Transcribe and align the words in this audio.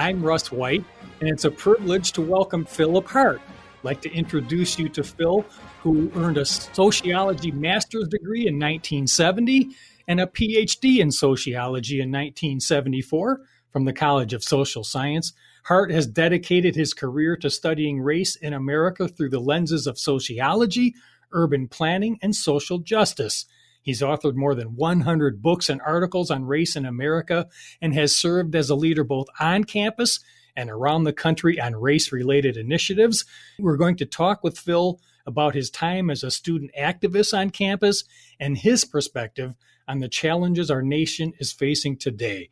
I'm 0.00 0.22
Russ 0.22 0.50
White, 0.50 0.82
and 1.20 1.28
it's 1.28 1.44
a 1.44 1.50
privilege 1.50 2.12
to 2.12 2.22
welcome 2.22 2.64
Philip 2.64 3.06
Hart. 3.06 3.38
I'd 3.44 3.84
like 3.84 4.00
to 4.00 4.10
introduce 4.10 4.78
you 4.78 4.88
to 4.88 5.04
Phil, 5.04 5.44
who 5.82 6.10
earned 6.14 6.38
a 6.38 6.46
sociology 6.46 7.50
master's 7.50 8.08
degree 8.08 8.46
in 8.46 8.54
1970 8.54 9.68
and 10.08 10.18
a 10.18 10.26
PhD 10.26 11.00
in 11.00 11.12
sociology 11.12 11.96
in 11.96 12.08
1974 12.08 13.42
from 13.70 13.84
the 13.84 13.92
College 13.92 14.32
of 14.32 14.42
Social 14.42 14.84
Science. 14.84 15.34
Hart 15.64 15.90
has 15.90 16.06
dedicated 16.06 16.74
his 16.74 16.94
career 16.94 17.36
to 17.36 17.50
studying 17.50 18.00
race 18.00 18.36
in 18.36 18.54
America 18.54 19.06
through 19.06 19.28
the 19.28 19.38
lenses 19.38 19.86
of 19.86 19.98
sociology, 19.98 20.94
urban 21.32 21.68
planning, 21.68 22.18
and 22.22 22.34
social 22.34 22.78
justice. 22.78 23.44
He's 23.82 24.02
authored 24.02 24.34
more 24.34 24.54
than 24.54 24.76
100 24.76 25.42
books 25.42 25.68
and 25.68 25.80
articles 25.80 26.30
on 26.30 26.44
race 26.44 26.76
in 26.76 26.84
America 26.84 27.48
and 27.80 27.94
has 27.94 28.14
served 28.14 28.54
as 28.54 28.70
a 28.70 28.74
leader 28.74 29.04
both 29.04 29.28
on 29.38 29.64
campus 29.64 30.20
and 30.56 30.68
around 30.68 31.04
the 31.04 31.12
country 31.12 31.60
on 31.60 31.76
race 31.76 32.12
related 32.12 32.56
initiatives. 32.56 33.24
We're 33.58 33.76
going 33.76 33.96
to 33.96 34.06
talk 34.06 34.44
with 34.44 34.58
Phil 34.58 35.00
about 35.26 35.54
his 35.54 35.70
time 35.70 36.10
as 36.10 36.22
a 36.22 36.30
student 36.30 36.72
activist 36.78 37.36
on 37.36 37.50
campus 37.50 38.04
and 38.38 38.58
his 38.58 38.84
perspective 38.84 39.54
on 39.86 40.00
the 40.00 40.08
challenges 40.08 40.70
our 40.70 40.82
nation 40.82 41.32
is 41.38 41.52
facing 41.52 41.96
today. 41.96 42.48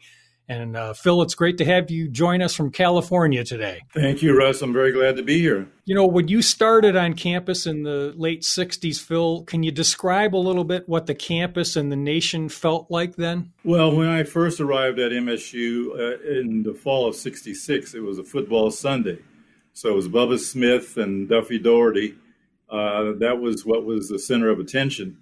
And 0.51 0.77
uh, 0.77 0.95
Phil, 0.95 1.21
it's 1.21 1.35
great 1.35 1.59
to 1.59 1.65
have 1.67 1.91
you 1.91 2.09
join 2.09 2.41
us 2.41 2.55
from 2.55 2.71
California 2.71 3.45
today. 3.45 3.83
Thank 3.93 4.23
you, 4.23 4.37
Russ. 4.37 4.63
I'm 4.63 4.73
very 4.73 4.93
glad 4.93 5.17
to 5.17 5.23
be 5.23 5.39
here. 5.39 5.69
You 5.85 5.95
know, 5.95 6.07
when 6.07 6.29
you 6.29 6.41
started 6.41 6.97
on 6.97 7.13
campus 7.13 7.67
in 7.67 7.83
the 7.83 8.15
late 8.17 8.43
60s, 8.43 8.99
Phil, 8.99 9.43
can 9.43 9.63
you 9.63 9.71
describe 9.71 10.35
a 10.35 10.39
little 10.39 10.65
bit 10.65 10.89
what 10.89 11.07
the 11.07 11.15
campus 11.15 11.77
and 11.77 11.93
the 11.93 11.97
nation 11.97 12.49
felt 12.49 12.91
like 12.91 13.17
then? 13.17 13.53
Well, 13.63 13.95
when 13.95 14.09
I 14.09 14.23
first 14.23 14.59
arrived 14.59 14.99
at 14.99 15.13
MSU 15.13 15.91
uh, 15.91 16.41
in 16.41 16.63
the 16.63 16.73
fall 16.73 17.07
of 17.07 17.15
66, 17.15 17.95
it 17.95 18.01
was 18.01 18.19
a 18.19 18.25
football 18.25 18.71
Sunday. 18.71 19.19
So 19.75 19.91
it 19.91 19.95
was 19.95 20.09
Bubba 20.09 20.39
Smith 20.39 20.97
and 20.97 21.29
Duffy 21.29 21.59
Daugherty. 21.59 22.15
Uh, 22.71 23.13
that 23.19 23.39
was 23.41 23.67
what 23.67 23.85
was 23.85 24.09
the 24.09 24.19
center 24.19 24.49
of 24.49 24.61
attention. 24.61 25.19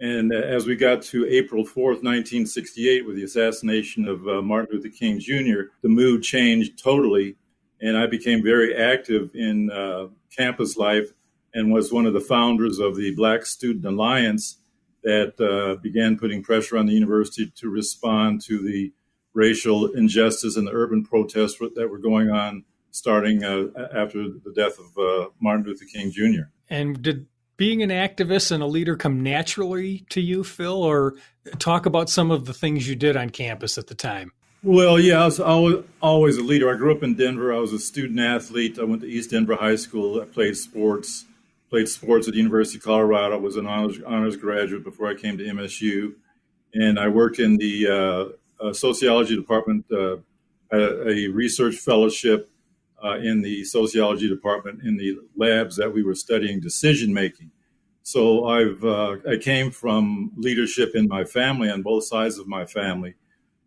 And 0.00 0.32
as 0.32 0.66
we 0.66 0.76
got 0.76 1.02
to 1.02 1.26
April 1.26 1.64
4th, 1.64 2.02
1968, 2.04 3.06
with 3.06 3.16
the 3.16 3.24
assassination 3.24 4.06
of 4.06 4.26
uh, 4.28 4.42
Martin 4.42 4.76
Luther 4.76 4.90
King 4.90 5.18
Jr., 5.18 5.72
the 5.82 5.88
mood 5.88 6.22
changed 6.22 6.82
totally. 6.82 7.36
And 7.80 7.96
I 7.96 8.06
became 8.06 8.42
very 8.42 8.76
active 8.76 9.30
in 9.34 9.70
uh, 9.70 10.08
campus 10.36 10.76
life 10.76 11.12
and 11.54 11.72
was 11.72 11.92
one 11.92 12.06
of 12.06 12.12
the 12.12 12.20
founders 12.20 12.78
of 12.78 12.96
the 12.96 13.14
Black 13.14 13.44
Student 13.44 13.84
Alliance 13.84 14.58
that 15.02 15.40
uh, 15.40 15.80
began 15.80 16.18
putting 16.18 16.42
pressure 16.42 16.76
on 16.76 16.86
the 16.86 16.92
university 16.92 17.52
to 17.56 17.68
respond 17.68 18.42
to 18.42 18.60
the 18.62 18.92
racial 19.34 19.86
injustice 19.92 20.56
and 20.56 20.66
the 20.66 20.72
urban 20.72 21.04
protests 21.04 21.58
that 21.74 21.88
were 21.88 21.98
going 21.98 22.30
on 22.30 22.64
starting 22.90 23.44
uh, 23.44 23.66
after 23.92 24.28
the 24.28 24.52
death 24.54 24.78
of 24.78 24.98
uh, 24.98 25.28
Martin 25.40 25.64
Luther 25.66 25.84
King 25.84 26.10
Jr. 26.10 26.50
And 26.68 27.00
did 27.00 27.26
being 27.58 27.82
an 27.82 27.90
activist 27.90 28.50
and 28.52 28.62
a 28.62 28.66
leader 28.66 28.96
come 28.96 29.22
naturally 29.22 30.06
to 30.08 30.20
you, 30.22 30.42
Phil, 30.42 30.82
or 30.82 31.16
talk 31.58 31.84
about 31.84 32.08
some 32.08 32.30
of 32.30 32.46
the 32.46 32.54
things 32.54 32.88
you 32.88 32.94
did 32.94 33.16
on 33.16 33.28
campus 33.28 33.76
at 33.76 33.88
the 33.88 33.94
time? 33.94 34.32
Well, 34.62 34.98
yeah, 34.98 35.22
I 35.22 35.24
was 35.26 35.38
always, 35.38 35.84
always 36.00 36.36
a 36.38 36.42
leader. 36.42 36.72
I 36.72 36.76
grew 36.76 36.94
up 36.94 37.02
in 37.02 37.14
Denver. 37.14 37.52
I 37.52 37.58
was 37.58 37.72
a 37.72 37.78
student 37.78 38.18
athlete. 38.20 38.78
I 38.78 38.84
went 38.84 39.02
to 39.02 39.08
East 39.08 39.30
Denver 39.30 39.56
High 39.56 39.76
School. 39.76 40.22
I 40.22 40.24
played 40.24 40.56
sports, 40.56 41.26
played 41.68 41.88
sports 41.88 42.26
at 42.28 42.32
the 42.32 42.38
University 42.38 42.78
of 42.78 42.84
Colorado. 42.84 43.34
I 43.34 43.38
was 43.38 43.56
an 43.56 43.66
honors, 43.66 43.98
honors 44.06 44.36
graduate 44.36 44.84
before 44.84 45.08
I 45.08 45.14
came 45.14 45.36
to 45.38 45.44
MSU. 45.44 46.14
And 46.74 46.98
I 46.98 47.08
worked 47.08 47.40
in 47.40 47.56
the 47.56 48.34
uh, 48.60 48.64
uh, 48.64 48.72
sociology 48.72 49.36
department, 49.36 49.84
uh, 49.92 50.16
a, 50.72 51.08
a 51.08 51.28
research 51.28 51.76
fellowship 51.76 52.50
uh, 53.04 53.18
in 53.18 53.42
the 53.42 53.64
sociology 53.64 54.28
department 54.28 54.82
in 54.82 54.96
the 54.96 55.16
labs 55.36 55.76
that 55.76 55.92
we 55.92 56.02
were 56.02 56.14
studying 56.14 56.60
decision 56.60 57.12
making. 57.12 57.50
So 58.02 58.46
I've 58.46 58.82
uh, 58.84 59.16
I 59.28 59.36
came 59.36 59.70
from 59.70 60.32
leadership 60.36 60.92
in 60.94 61.08
my 61.08 61.24
family 61.24 61.70
on 61.70 61.82
both 61.82 62.04
sides 62.04 62.38
of 62.38 62.48
my 62.48 62.64
family. 62.64 63.14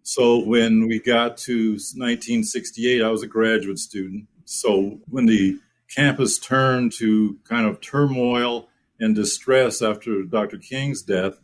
So 0.03 0.43
when 0.43 0.87
we 0.87 0.99
got 0.99 1.37
to 1.45 1.73
1968, 1.73 3.03
I 3.03 3.09
was 3.09 3.21
a 3.21 3.27
graduate 3.27 3.77
student. 3.77 4.27
So 4.45 4.99
when 5.07 5.27
the 5.27 5.59
campus 5.95 6.39
turned 6.39 6.91
to 6.93 7.37
kind 7.43 7.67
of 7.67 7.81
turmoil 7.81 8.67
and 8.99 9.15
distress 9.15 9.81
after 9.81 10.23
Dr. 10.23 10.57
King's 10.57 11.03
death, 11.03 11.39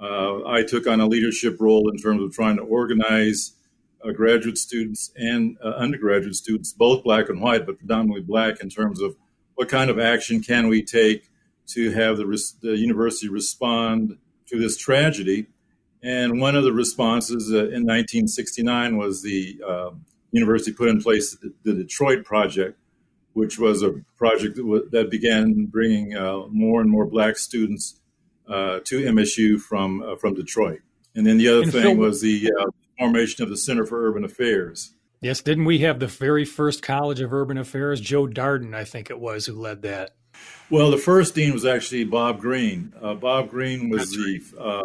uh, 0.00 0.46
I 0.46 0.62
took 0.62 0.86
on 0.86 1.00
a 1.00 1.06
leadership 1.06 1.56
role 1.58 1.90
in 1.90 1.96
terms 1.96 2.22
of 2.22 2.32
trying 2.32 2.56
to 2.56 2.62
organize 2.62 3.55
graduate 4.12 4.58
students 4.58 5.12
and 5.16 5.56
uh, 5.64 5.68
undergraduate 5.70 6.34
students, 6.34 6.72
both 6.72 7.02
black 7.04 7.28
and 7.28 7.40
white, 7.40 7.66
but 7.66 7.78
predominantly 7.78 8.22
black, 8.22 8.60
in 8.60 8.68
terms 8.68 9.00
of 9.00 9.16
what 9.54 9.68
kind 9.68 9.90
of 9.90 9.98
action 9.98 10.40
can 10.40 10.68
we 10.68 10.82
take 10.82 11.30
to 11.68 11.90
have 11.90 12.16
the, 12.16 12.26
res- 12.26 12.54
the 12.62 12.76
university 12.76 13.28
respond 13.28 14.18
to 14.46 14.58
this 14.58 14.76
tragedy. 14.76 15.46
And 16.02 16.40
one 16.40 16.54
of 16.54 16.62
the 16.62 16.72
responses 16.72 17.52
uh, 17.52 17.56
in 17.56 17.84
1969 17.84 18.96
was 18.96 19.22
the 19.22 19.60
uh, 19.66 19.90
university 20.30 20.72
put 20.72 20.88
in 20.88 21.00
place 21.00 21.36
the, 21.36 21.52
the, 21.64 21.74
Detroit 21.74 22.24
Project, 22.24 22.78
which 23.32 23.58
was 23.58 23.82
a 23.82 23.94
project 24.16 24.56
that, 24.56 24.62
w- 24.62 24.88
that 24.92 25.10
began 25.10 25.66
bringing 25.66 26.16
uh, 26.16 26.46
more 26.48 26.80
and 26.80 26.90
more 26.90 27.06
black 27.06 27.36
students 27.36 28.00
uh, 28.48 28.78
to 28.84 29.02
MSU 29.02 29.58
from 29.58 30.16
from 30.20 30.34
Detroit. 30.34 30.80
And 31.16 31.26
then 31.26 31.38
the 31.38 31.48
other 31.48 31.62
and 31.62 31.72
thing 31.72 31.82
Phil, 31.82 31.96
was 31.96 32.20
the 32.20 32.52
formation 32.98 33.42
of 33.42 33.50
the 33.50 33.56
Center 33.56 33.84
for 33.84 34.06
Urban 34.06 34.24
Affairs. 34.24 34.92
Yes, 35.20 35.40
didn't 35.40 35.64
we 35.64 35.78
have 35.78 35.98
the 35.98 36.06
very 36.06 36.44
first 36.44 36.82
College 36.82 37.20
of 37.20 37.32
Urban 37.32 37.58
Affairs? 37.58 38.00
Joe 38.00 38.26
Darden, 38.26 38.74
I 38.74 38.84
think 38.84 39.10
it 39.10 39.18
was, 39.18 39.46
who 39.46 39.54
led 39.54 39.82
that. 39.82 40.10
Well, 40.68 40.90
the 40.90 40.98
first 40.98 41.34
dean 41.34 41.52
was 41.52 41.64
actually 41.64 42.04
Bob 42.04 42.40
Green. 42.40 42.92
Uh, 43.00 43.14
Bob 43.14 43.50
Green 43.50 43.88
was 43.88 44.10
That's 44.10 44.16
the 44.16 44.58
right. 44.58 44.66
uh, 44.66 44.84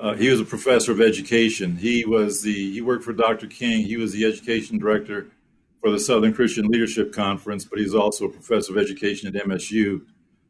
uh, 0.00 0.14
he 0.14 0.28
was 0.28 0.40
a 0.40 0.44
professor 0.44 0.92
of 0.92 1.00
education. 1.00 1.76
He 1.76 2.04
was 2.04 2.42
the 2.42 2.72
he 2.72 2.80
worked 2.80 3.04
for 3.04 3.12
Dr. 3.12 3.46
King. 3.46 3.84
He 3.86 3.96
was 3.96 4.12
the 4.12 4.24
education 4.24 4.78
director 4.78 5.28
for 5.80 5.90
the 5.90 6.00
Southern 6.00 6.34
Christian 6.34 6.66
Leadership 6.66 7.12
Conference, 7.12 7.64
but 7.64 7.78
he's 7.78 7.94
also 7.94 8.24
a 8.24 8.28
professor 8.28 8.72
of 8.72 8.78
education 8.78 9.34
at 9.34 9.46
MSU. 9.46 10.02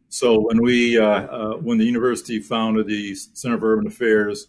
So 0.09 0.41
when 0.41 0.62
we 0.62 0.99
uh, 0.99 1.05
uh, 1.05 1.55
when 1.56 1.77
the 1.77 1.84
university 1.84 2.39
founded 2.39 2.87
the 2.87 3.15
Center 3.15 3.59
for 3.59 3.72
Urban 3.72 3.87
Affairs, 3.87 4.47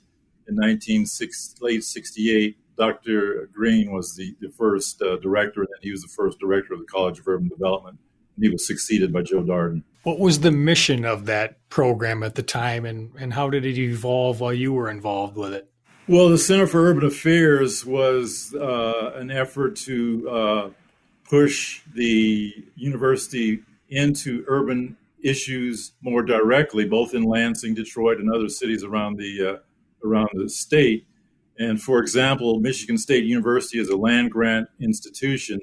in 0.47 0.55
1960, 0.55 1.63
late 1.63 1.83
68, 1.83 2.57
Dr. 2.77 3.49
Green 3.53 3.91
was 3.91 4.15
the, 4.15 4.35
the 4.41 4.49
first 4.49 5.01
uh, 5.01 5.17
director, 5.17 5.61
and 5.61 5.69
he 5.81 5.91
was 5.91 6.01
the 6.01 6.09
first 6.09 6.39
director 6.39 6.73
of 6.73 6.79
the 6.79 6.85
College 6.85 7.19
of 7.19 7.27
Urban 7.27 7.47
Development. 7.47 7.97
And 8.35 8.45
he 8.45 8.49
was 8.49 8.67
succeeded 8.67 9.13
by 9.13 9.21
Joe 9.21 9.43
Darden. 9.43 9.83
What 10.03 10.19
was 10.19 10.41
the 10.41 10.51
mission 10.51 11.05
of 11.05 11.25
that 11.25 11.57
program 11.69 12.21
at 12.21 12.35
the 12.35 12.43
time, 12.43 12.85
and, 12.85 13.11
and 13.17 13.33
how 13.33 13.49
did 13.49 13.65
it 13.65 13.77
evolve 13.77 14.39
while 14.39 14.53
you 14.53 14.73
were 14.73 14.89
involved 14.89 15.37
with 15.37 15.53
it? 15.53 15.69
Well, 16.07 16.29
the 16.29 16.37
Center 16.37 16.67
for 16.67 16.87
Urban 16.87 17.05
Affairs 17.05 17.83
was 17.83 18.53
uh, 18.53 19.13
an 19.15 19.31
effort 19.31 19.75
to 19.77 20.29
uh, 20.29 20.69
push 21.27 21.81
the 21.95 22.53
university 22.75 23.63
into 23.89 24.45
urban 24.47 24.97
issues 25.23 25.93
more 26.01 26.21
directly, 26.21 26.85
both 26.85 27.15
in 27.15 27.23
Lansing, 27.23 27.73
Detroit, 27.73 28.19
and 28.19 28.31
other 28.31 28.49
cities 28.49 28.83
around 28.83 29.17
the 29.17 29.53
uh, 29.53 29.57
around 30.05 30.29
the 30.33 30.49
state. 30.49 31.07
And 31.57 31.81
for 31.81 31.99
example, 31.99 32.59
Michigan 32.59 32.97
State 32.97 33.25
University 33.25 33.79
is 33.79 33.89
a 33.89 33.97
land 33.97 34.31
grant 34.31 34.67
institution 34.79 35.59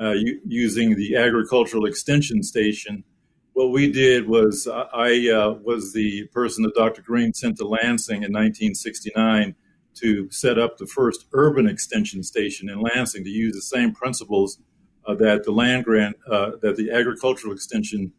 uh, 0.00 0.12
u- 0.12 0.40
using 0.44 0.96
the 0.96 1.16
agricultural 1.16 1.86
extension 1.86 2.42
station. 2.42 3.04
What 3.52 3.70
we 3.70 3.90
did 3.90 4.28
was 4.28 4.68
I 4.68 5.28
uh, 5.30 5.54
was 5.62 5.92
the 5.92 6.26
person 6.28 6.62
that 6.64 6.74
Dr. 6.74 7.02
Green 7.02 7.32
sent 7.34 7.56
to 7.58 7.66
Lansing 7.66 8.22
in 8.22 8.32
1969 8.32 9.54
to 9.94 10.30
set 10.30 10.58
up 10.58 10.78
the 10.78 10.86
first 10.86 11.26
urban 11.32 11.66
extension 11.66 12.22
station 12.22 12.68
in 12.68 12.80
Lansing 12.80 13.24
to 13.24 13.30
use 13.30 13.54
the 13.54 13.62
same 13.62 13.92
principles 13.92 14.58
uh, 15.06 15.14
that 15.14 15.44
the 15.44 15.52
land 15.52 15.84
grant, 15.84 16.16
uh, 16.30 16.52
that 16.62 16.76
the 16.76 16.90
agricultural 16.90 17.52
extension 17.52 18.12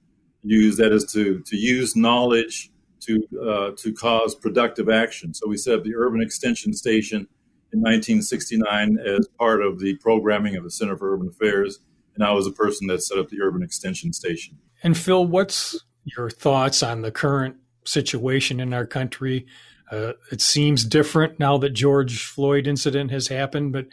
used, 0.43 0.77
that 0.79 0.91
is 0.91 1.05
to, 1.13 1.41
to 1.45 1.55
use 1.55 1.95
knowledge 1.95 2.71
to 3.01 3.27
uh, 3.41 3.71
to 3.77 3.93
cause 3.93 4.35
productive 4.35 4.89
action. 4.89 5.33
So 5.33 5.47
we 5.47 5.57
set 5.57 5.75
up 5.75 5.83
the 5.83 5.95
Urban 5.95 6.21
Extension 6.21 6.73
Station 6.73 7.27
in 7.71 7.81
1969 7.81 8.97
as 8.97 9.27
part 9.37 9.61
of 9.61 9.79
the 9.79 9.95
programming 9.97 10.55
of 10.55 10.63
the 10.63 10.71
Center 10.71 10.97
for 10.97 11.13
Urban 11.13 11.27
Affairs, 11.27 11.79
and 12.15 12.23
I 12.23 12.31
was 12.31 12.45
the 12.45 12.51
person 12.51 12.87
that 12.87 13.03
set 13.03 13.17
up 13.17 13.29
the 13.29 13.41
Urban 13.41 13.63
Extension 13.63 14.13
Station. 14.13 14.57
And 14.83 14.97
Phil, 14.97 15.25
what's 15.25 15.79
your 16.03 16.29
thoughts 16.29 16.81
on 16.81 17.01
the 17.01 17.11
current 17.11 17.57
situation 17.85 18.59
in 18.59 18.73
our 18.73 18.85
country? 18.85 19.45
Uh, 19.91 20.13
it 20.31 20.41
seems 20.41 20.85
different 20.85 21.39
now 21.39 21.57
that 21.57 21.71
George 21.71 22.23
Floyd 22.23 22.67
incident 22.67 23.11
has 23.11 23.27
happened, 23.27 23.73
but 23.73 23.87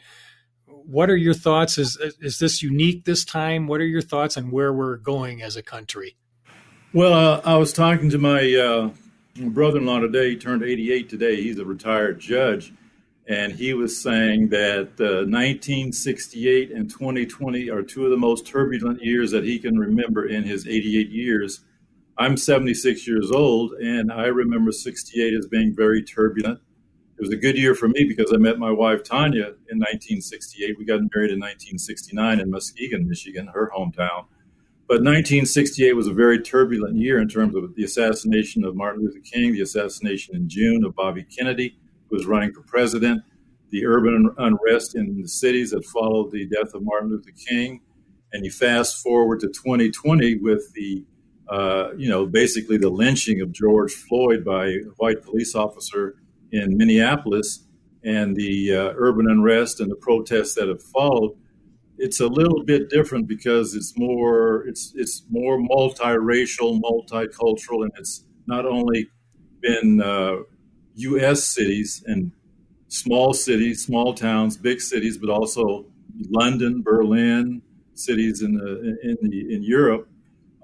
what 0.67 1.11
are 1.11 1.17
your 1.17 1.35
thoughts? 1.35 1.79
Is 1.79 1.97
is 2.21 2.39
this 2.39 2.63
unique 2.63 3.05
this 3.05 3.25
time? 3.25 3.67
What 3.67 3.81
are 3.81 3.87
your 3.87 4.03
thoughts 4.03 4.37
on 4.37 4.51
where 4.51 4.73
we're 4.73 4.97
going 4.97 5.43
as 5.43 5.57
a 5.57 5.63
country? 5.63 6.17
Well, 6.97 7.13
uh, 7.13 7.43
I 7.45 7.59
was 7.59 7.75
talking 7.75 8.09
to 8.09 8.17
my 8.17 8.55
uh, 8.55 8.89
brother-in-law 9.51 9.99
today. 10.01 10.31
He 10.31 10.37
turned 10.37 10.63
88 10.63 11.11
today. 11.11 11.43
He's 11.43 11.59
a 11.59 11.65
retired 11.67 12.19
judge, 12.19 12.73
and 13.29 13.53
he 13.53 13.75
was 13.75 14.01
saying 14.01 14.49
that 14.49 14.93
uh, 14.99 15.29
1968 15.29 16.71
and 16.71 16.89
2020 16.89 17.69
are 17.69 17.83
two 17.83 18.07
of 18.07 18.11
the 18.11 18.17
most 18.17 18.47
turbulent 18.47 19.05
years 19.05 19.31
that 19.33 19.45
he 19.45 19.59
can 19.59 19.79
remember 19.79 20.27
in 20.27 20.45
his 20.45 20.67
88 20.67 21.11
years. 21.11 21.61
I'm 22.17 22.39
76 22.39 23.07
years 23.07 23.31
old, 23.31 23.73
and 23.73 24.11
I 24.11 24.29
remember 24.29 24.73
68 24.73 25.35
as 25.35 25.47
being 25.49 25.77
very 25.77 26.03
turbulent. 26.03 26.61
It 27.19 27.21
was 27.21 27.31
a 27.31 27.37
good 27.37 27.59
year 27.59 27.75
for 27.75 27.89
me 27.89 28.05
because 28.05 28.33
I 28.33 28.39
met 28.39 28.59
my 28.59 28.71
wife 28.71 29.05
Tanya 29.05 29.49
in 29.69 29.79
1968. 29.81 30.79
We 30.79 30.87
got 30.87 31.03
married 31.15 31.31
in 31.31 31.41
1969 31.41 32.41
in 32.41 32.51
Muskegon, 32.51 33.07
Michigan, 33.07 33.49
her 33.49 33.71
hometown. 33.77 34.25
But 34.89 34.99
1968 34.99 35.95
was 35.95 36.07
a 36.07 36.13
very 36.13 36.41
turbulent 36.41 36.97
year 36.97 37.21
in 37.21 37.29
terms 37.29 37.57
of 37.57 37.75
the 37.75 37.83
assassination 37.83 38.65
of 38.65 38.77
Martin 38.77 39.03
Luther 39.03 39.19
King, 39.19 39.53
the 39.53 39.63
assassination 39.63 40.37
in 40.37 40.49
June 40.49 40.85
of 40.85 40.95
Bobby 40.95 41.25
Kennedy, 41.25 41.77
who 42.09 42.17
was 42.17 42.25
running 42.25 42.53
for 42.53 42.63
president, 42.63 43.21
the 43.71 43.85
urban 43.85 44.31
unrest 44.39 44.95
in 44.95 45.21
the 45.21 45.27
cities 45.27 45.73
that 45.73 45.85
followed 45.87 46.31
the 46.31 46.47
death 46.47 46.73
of 46.73 46.83
Martin 46.85 47.11
Luther 47.11 47.33
King. 47.33 47.81
And 48.33 48.45
you 48.45 48.53
fast 48.53 49.03
forward 49.03 49.41
to 49.41 49.49
2020 49.49 50.37
with 50.37 50.73
the, 50.75 51.05
uh, 51.49 51.89
you 51.97 52.09
know, 52.09 52.25
basically 52.25 52.77
the 52.77 52.89
lynching 52.89 53.41
of 53.41 53.51
George 53.51 53.93
Floyd 53.93 54.45
by 54.45 54.67
a 54.67 54.79
white 54.99 55.21
police 55.21 55.57
officer 55.57 56.15
in 56.53 56.77
Minneapolis 56.77 57.65
and 58.05 58.37
the 58.37 58.73
uh, 58.73 58.93
urban 58.97 59.29
unrest 59.29 59.81
and 59.81 59.91
the 59.91 59.97
protests 59.97 60.55
that 60.55 60.69
have 60.69 60.83
followed 60.83 61.37
it's 61.99 62.21
a 62.21 62.27
little 62.27 62.63
bit 62.65 62.91
different 62.91 63.27
because 63.27 63.75
it's 63.75 63.95
more 63.97 64.67
it's 64.67 64.93
it's 64.95 65.25
more 65.31 65.59
multiracial, 65.59 66.81
multicultural, 66.81 67.83
and 67.83 67.93
it's 67.99 68.25
not 68.47 68.67
only 68.67 69.09
been 69.61 70.01
uh, 70.03 70.37
U.S. 70.95 71.45
cities 71.45 72.03
and 72.07 72.33
small 72.89 73.33
cities, 73.33 73.85
small 73.85 74.15
towns, 74.15 74.57
big 74.57 74.81
cities, 74.81 75.19
but 75.19 75.31
also 75.31 75.87
London, 76.31 76.83
Berlin, 76.83 77.63
cities 77.95 78.43
in 78.43 78.55
the 78.55 78.99
in 79.03 79.17
the 79.23 79.55
in 79.55 79.63
Europe, 79.63 80.09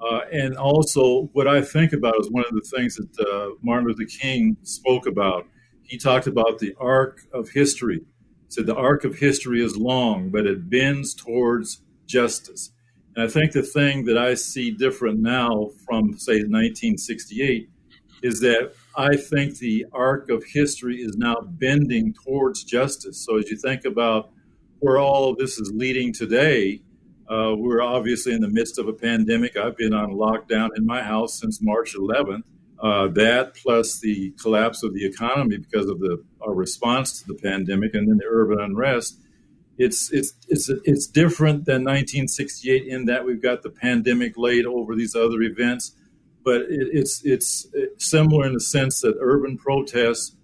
uh, 0.01 0.21
and 0.33 0.57
also 0.57 1.31
what 1.33 1.49
I 1.49 1.63
think 1.63 1.93
about 1.93 2.15
is 2.21 2.31
one 2.31 2.45
of 2.45 2.53
the 2.53 2.77
things 2.77 2.97
that 2.97 3.27
uh, 3.27 3.55
Martin 3.63 3.89
Luther 3.89 4.05
King 4.05 4.57
spoke 4.63 5.07
about. 5.07 5.47
He 5.83 5.99
talked 5.99 6.27
about 6.27 6.59
the 6.59 6.75
arc 6.79 7.21
of 7.35 7.51
history 7.51 8.07
said 8.53 8.67
the 8.67 8.75
arc 8.75 9.05
of 9.05 9.17
history 9.17 9.65
is 9.65 9.79
long, 9.79 10.29
but 10.29 10.45
it 10.45 10.69
bends 10.69 11.15
towards 11.15 11.81
justice. 12.07 12.71
And 13.17 13.25
I 13.25 13.29
think 13.29 13.53
the 13.53 13.63
thing 13.63 14.05
that 14.05 14.19
I 14.19 14.35
see 14.35 14.71
different 14.71 15.21
now 15.21 15.71
from, 15.87 16.19
say, 16.19 16.35
1968 16.35 17.71
is 18.23 18.41
that 18.41 18.75
I 18.95 19.17
think 19.17 19.57
the 19.57 19.87
arc 19.91 20.29
of 20.29 20.45
history 20.45 20.97
is 20.97 21.17
now 21.17 21.37
bending 21.41 22.13
towards 22.13 22.63
justice. 22.63 23.25
So 23.25 23.39
as 23.39 23.51
you 23.51 23.57
think 23.57 23.87
about 23.87 24.31
where 24.81 24.99
all 24.99 25.31
of 25.31 25.39
this 25.39 25.59
is 25.59 25.73
leading 25.75 26.13
today, 26.13 26.83
uh, 27.31 27.55
we're 27.57 27.81
obviously 27.81 28.35
in 28.35 28.43
the 28.43 28.51
midst 28.51 28.79
of 28.79 28.87
a 28.87 28.93
pandemic. 28.93 29.57
I've 29.57 29.79
been 29.79 29.95
on 29.95 30.11
lockdown 30.11 30.69
in 30.77 30.85
my 30.85 31.03
house 31.03 31.41
since 31.41 31.63
March 31.63 31.95
11th. 31.95 32.43
Uh, 32.83 33.09
that 33.09 33.55
plus 33.55 34.01
the 34.01 34.33
collapse 34.43 34.83
of 34.83 34.93
the 34.93 35.07
economy 35.07 35.57
because 35.57 35.89
of 35.89 36.01
the 36.01 36.23
our 36.41 36.53
response 36.55 37.23
to 37.23 37.29
the 37.29 37.35
pandemic 37.35 37.95
and 37.95 38.09
then 38.09 38.19
the 38.19 38.27
urban 38.29 38.61
unrest, 38.61 39.21
it's 39.79 40.13
it's 40.13 40.35
it's 40.49 40.69
it's 40.85 41.07
different 41.07 41.65
than 41.65 41.85
1968 41.85 42.87
in 42.87 43.07
that 43.07 43.25
we've 43.25 43.43
got 43.43 43.63
the 43.63 43.71
pandemic 43.71 44.35
laid 44.37 44.67
over 44.67 44.97
these 44.97 45.15
other 45.15 45.43
events, 45.43 45.95
but 46.45 46.63
it, 46.63 46.89
it's 46.93 47.25
it's 47.25 47.67
similar 47.99 48.47
in 48.47 48.55
the 48.55 48.61
sense 48.61 49.01
that 49.01 49.17
urban 49.21 49.57
protests, 49.59 50.37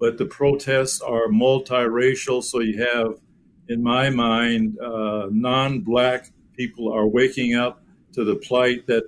but 0.00 0.18
the 0.18 0.26
protests 0.26 1.00
are 1.00 1.28
multiracial. 1.28 2.42
So 2.42 2.60
you 2.60 2.82
have, 2.82 3.14
in 3.68 3.82
my 3.82 4.10
mind, 4.10 4.78
uh, 4.80 5.28
non-black 5.30 6.30
people 6.56 6.92
are 6.92 7.06
waking 7.06 7.54
up 7.54 7.82
to 8.14 8.24
the 8.24 8.36
plight 8.36 8.86
that 8.88 9.04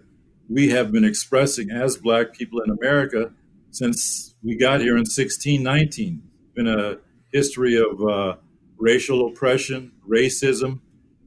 we 0.49 0.69
have 0.70 0.93
been 0.93 1.05
expressing 1.05 1.70
as 1.70 1.96
black 1.96 2.35
people 2.35 2.61
in 2.61 2.70
America 2.70 3.32
since 3.70 4.35
we 4.43 4.56
got 4.56 4.81
here 4.81 4.93
in 4.93 5.05
1619. 5.05 6.23
Been 6.55 6.69
a 6.69 6.99
history 7.32 7.76
of 7.76 8.02
uh, 8.02 8.37
racial 8.79 9.26
oppression, 9.29 9.93
racism, 10.08 10.81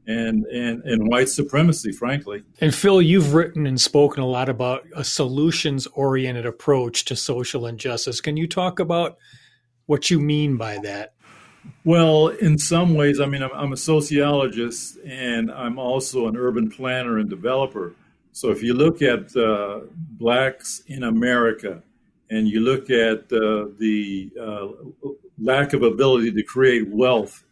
and, 0.08 0.46
and, 0.46 0.82
and 0.84 1.08
white 1.08 1.28
supremacy, 1.28 1.92
frankly. 1.92 2.44
And 2.62 2.74
Phil, 2.74 3.02
you've 3.02 3.34
written 3.34 3.68
and 3.68 3.80
spoken 3.80 4.24
a 4.24 4.28
lot 4.28 4.48
about 4.48 4.86
a 4.96 5.04
solutions 5.04 5.86
oriented 5.88 6.46
approach 6.46 7.06
to 7.06 7.16
social 7.16 7.66
injustice. 7.66 8.22
Can 8.22 8.38
you 8.38 8.48
talk 8.48 8.80
about 8.80 9.18
what 9.86 10.10
you 10.10 10.20
mean 10.20 10.56
by 10.56 10.78
that? 10.84 11.14
Well, 11.84 12.30
in 12.30 12.58
some 12.58 12.94
ways, 12.94 13.20
I 13.20 13.26
mean, 13.26 13.44
I'm, 13.44 13.52
I'm 13.54 13.74
a 13.74 13.78
sociologist 13.78 14.98
and 15.06 15.52
I'm 15.52 15.78
also 15.78 16.28
an 16.28 16.38
urban 16.38 16.70
planner 16.70 17.18
and 17.18 17.30
developer. 17.30 17.94
So 18.38 18.52
if 18.52 18.62
you 18.62 18.76
look 18.76 19.02
at 19.02 19.36
uh, 19.36 19.80
blacks 19.98 20.84
in 20.86 21.06
America 21.06 21.82
and 22.30 22.48
you 22.48 22.60
look 22.60 22.92
at 22.92 23.22
uh, 23.34 23.70
the 23.80 24.30
uh, 24.40 24.68
lack 25.40 25.74
of 25.74 25.82
ability 25.82 26.32
to 26.34 26.44
create 26.44 26.88
wealth 26.88 27.44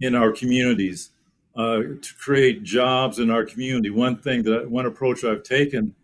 in 0.00 0.14
our 0.14 0.32
communities, 0.32 1.10
uh, 1.54 1.80
to 2.00 2.14
create 2.18 2.62
jobs 2.62 3.18
in 3.18 3.30
our 3.30 3.44
community, 3.44 3.90
one 3.90 4.16
thing 4.16 4.42
that 4.44 4.70
one 4.70 4.86
approach 4.86 5.22
I've 5.22 5.42
taken 5.42 5.94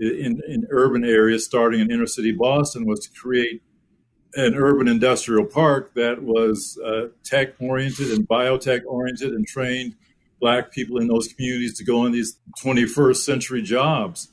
in, 0.00 0.42
in 0.48 0.66
urban 0.70 1.04
areas, 1.04 1.44
starting 1.44 1.78
in 1.78 1.92
inner 1.92 2.06
city 2.06 2.32
Boston, 2.32 2.86
was 2.86 2.98
to 3.06 3.10
create 3.12 3.62
an 4.34 4.56
urban 4.56 4.88
industrial 4.88 5.44
park 5.44 5.94
that 5.94 6.20
was 6.20 6.76
uh, 6.84 7.02
tech 7.22 7.54
oriented 7.60 8.10
and 8.10 8.26
biotech 8.26 8.80
oriented 8.84 9.32
and 9.32 9.46
trained 9.46 9.94
black 10.40 10.72
people 10.72 10.98
in 10.98 11.08
those 11.08 11.28
communities 11.28 11.76
to 11.78 11.84
go 11.84 12.04
in 12.04 12.12
these 12.12 12.38
21st 12.62 13.16
century 13.16 13.62
jobs. 13.62 14.32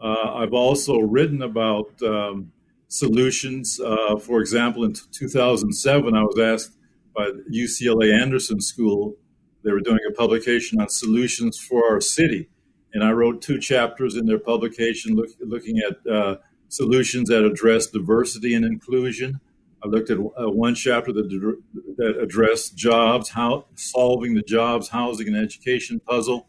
Uh, 0.00 0.34
I've 0.34 0.54
also 0.54 0.98
written 0.98 1.42
about 1.42 2.02
um, 2.02 2.52
solutions. 2.88 3.78
Uh, 3.80 4.16
for 4.16 4.40
example, 4.40 4.84
in 4.84 4.94
2007, 5.12 6.14
I 6.14 6.22
was 6.22 6.38
asked 6.38 6.76
by 7.14 7.30
UCLA 7.52 8.12
Anderson 8.18 8.60
School, 8.60 9.16
they 9.64 9.70
were 9.70 9.80
doing 9.80 10.00
a 10.08 10.14
publication 10.14 10.80
on 10.80 10.88
solutions 10.88 11.58
for 11.58 11.86
our 11.88 12.00
city. 12.00 12.48
And 12.94 13.04
I 13.04 13.12
wrote 13.12 13.40
two 13.40 13.58
chapters 13.58 14.16
in 14.16 14.26
their 14.26 14.38
publication 14.38 15.14
look, 15.14 15.28
looking 15.40 15.78
at 15.78 16.10
uh, 16.10 16.36
solutions 16.68 17.28
that 17.28 17.44
address 17.44 17.86
diversity 17.86 18.54
and 18.54 18.64
inclusion 18.64 19.40
I 19.84 19.88
looked 19.88 20.10
at 20.10 20.18
uh, 20.18 20.50
one 20.50 20.74
chapter 20.74 21.12
that, 21.12 21.56
that 21.96 22.18
addressed 22.20 22.76
jobs, 22.76 23.28
how 23.28 23.66
solving 23.74 24.34
the 24.34 24.42
jobs, 24.42 24.88
housing, 24.88 25.28
and 25.28 25.36
education 25.36 26.00
puzzle. 26.00 26.46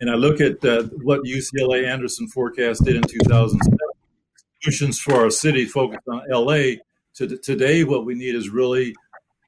And 0.00 0.10
I 0.10 0.14
look 0.14 0.40
at 0.42 0.62
uh, 0.64 0.82
what 1.02 1.22
UCLA 1.22 1.86
Anderson 1.86 2.28
forecast 2.28 2.84
did 2.84 2.96
in 2.96 3.02
2007. 3.02 3.78
Solutions 4.62 4.98
for 4.98 5.14
our 5.14 5.30
city 5.30 5.64
focused 5.64 6.06
on 6.08 6.22
LA. 6.28 6.82
To, 7.14 7.38
today, 7.38 7.82
what 7.82 8.04
we 8.04 8.14
need 8.14 8.34
is 8.34 8.50
really 8.50 8.94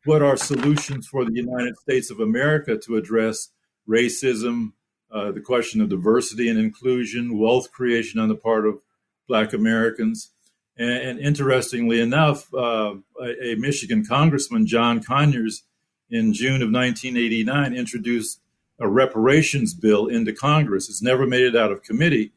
what 0.05 0.23
are 0.23 0.37
solutions 0.39 1.07
for 1.07 1.27
the 1.27 1.35
United 1.35 1.77
States 1.77 2.11
of 2.11 2.21
America 2.21 2.79
to 2.79 2.97
address 2.97 3.51
racism, 3.87 4.73
uh, 5.13 5.33
the 5.33 5.41
question 5.41 5.83
of 5.83 5.91
diversity 5.91 6.49
and 6.49 6.59
inclusion, 6.59 7.39
wealth 7.39 7.71
creation 7.73 8.21
on 8.21 8.29
the 8.29 8.35
part 8.35 8.67
of 8.67 8.81
Black 9.27 9.53
Americans 9.53 10.31
and, 10.79 10.91
and 10.91 11.19
interestingly 11.19 12.01
enough, 12.01 12.53
uh, 12.55 12.95
a, 13.21 13.53
a, 13.53 13.55
Michigan 13.57 14.05
congressman, 14.07 14.67
John 14.67 15.03
Conyers, 15.03 15.65
in 16.11 16.33
June 16.33 16.63
of 16.63 16.73
1989, 16.73 17.75
introduced 17.75 18.41
a 18.81 18.89
reparations 18.89 19.75
bill 19.75 20.07
into 20.07 20.33
Congress. 20.33 20.89
It's 20.89 21.03
never 21.03 21.27
made 21.27 21.43
it 21.43 21.57
out 21.57 21.73
of 21.73 21.83
committee, 21.83 22.33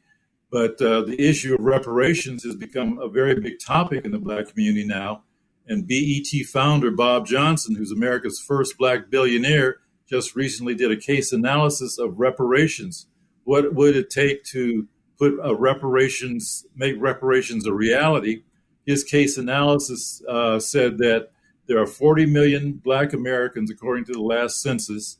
but 0.50 0.80
uh, 0.82 1.02
the 1.02 1.16
issue 1.18 1.54
of 1.54 1.60
reparations 1.60 2.42
has 2.44 2.56
become 2.56 2.98
a 2.98 3.08
very 3.08 3.40
big 3.40 3.60
topic 3.64 4.04
in 4.04 4.10
the 4.10 4.18
black 4.18 4.48
community 4.48 4.84
now. 4.84 5.22
And 5.66 5.86
BET 5.86 6.44
founder 6.46 6.90
Bob 6.90 7.26
Johnson, 7.26 7.76
who's 7.76 7.92
America's 7.92 8.40
first 8.40 8.76
black 8.76 9.08
billionaire, 9.08 9.76
just 10.08 10.34
recently 10.34 10.74
did 10.74 10.90
a 10.90 10.96
case 10.96 11.32
analysis 11.32 11.98
of 11.98 12.18
reparations. 12.18 13.06
What 13.44 13.74
would 13.74 13.96
it 13.96 14.10
take 14.10 14.44
to 14.46 14.88
put 15.22 15.38
uh, 15.44 15.54
reparations, 15.54 16.66
make 16.74 16.96
reparations 16.98 17.64
a 17.64 17.72
reality. 17.72 18.42
His 18.84 19.04
case 19.04 19.38
analysis 19.38 20.20
uh, 20.28 20.58
said 20.58 20.98
that 20.98 21.30
there 21.68 21.80
are 21.80 21.86
40 21.86 22.26
million 22.26 22.72
Black 22.72 23.12
Americans, 23.12 23.70
according 23.70 24.04
to 24.06 24.12
the 24.12 24.22
last 24.22 24.60
census. 24.60 25.18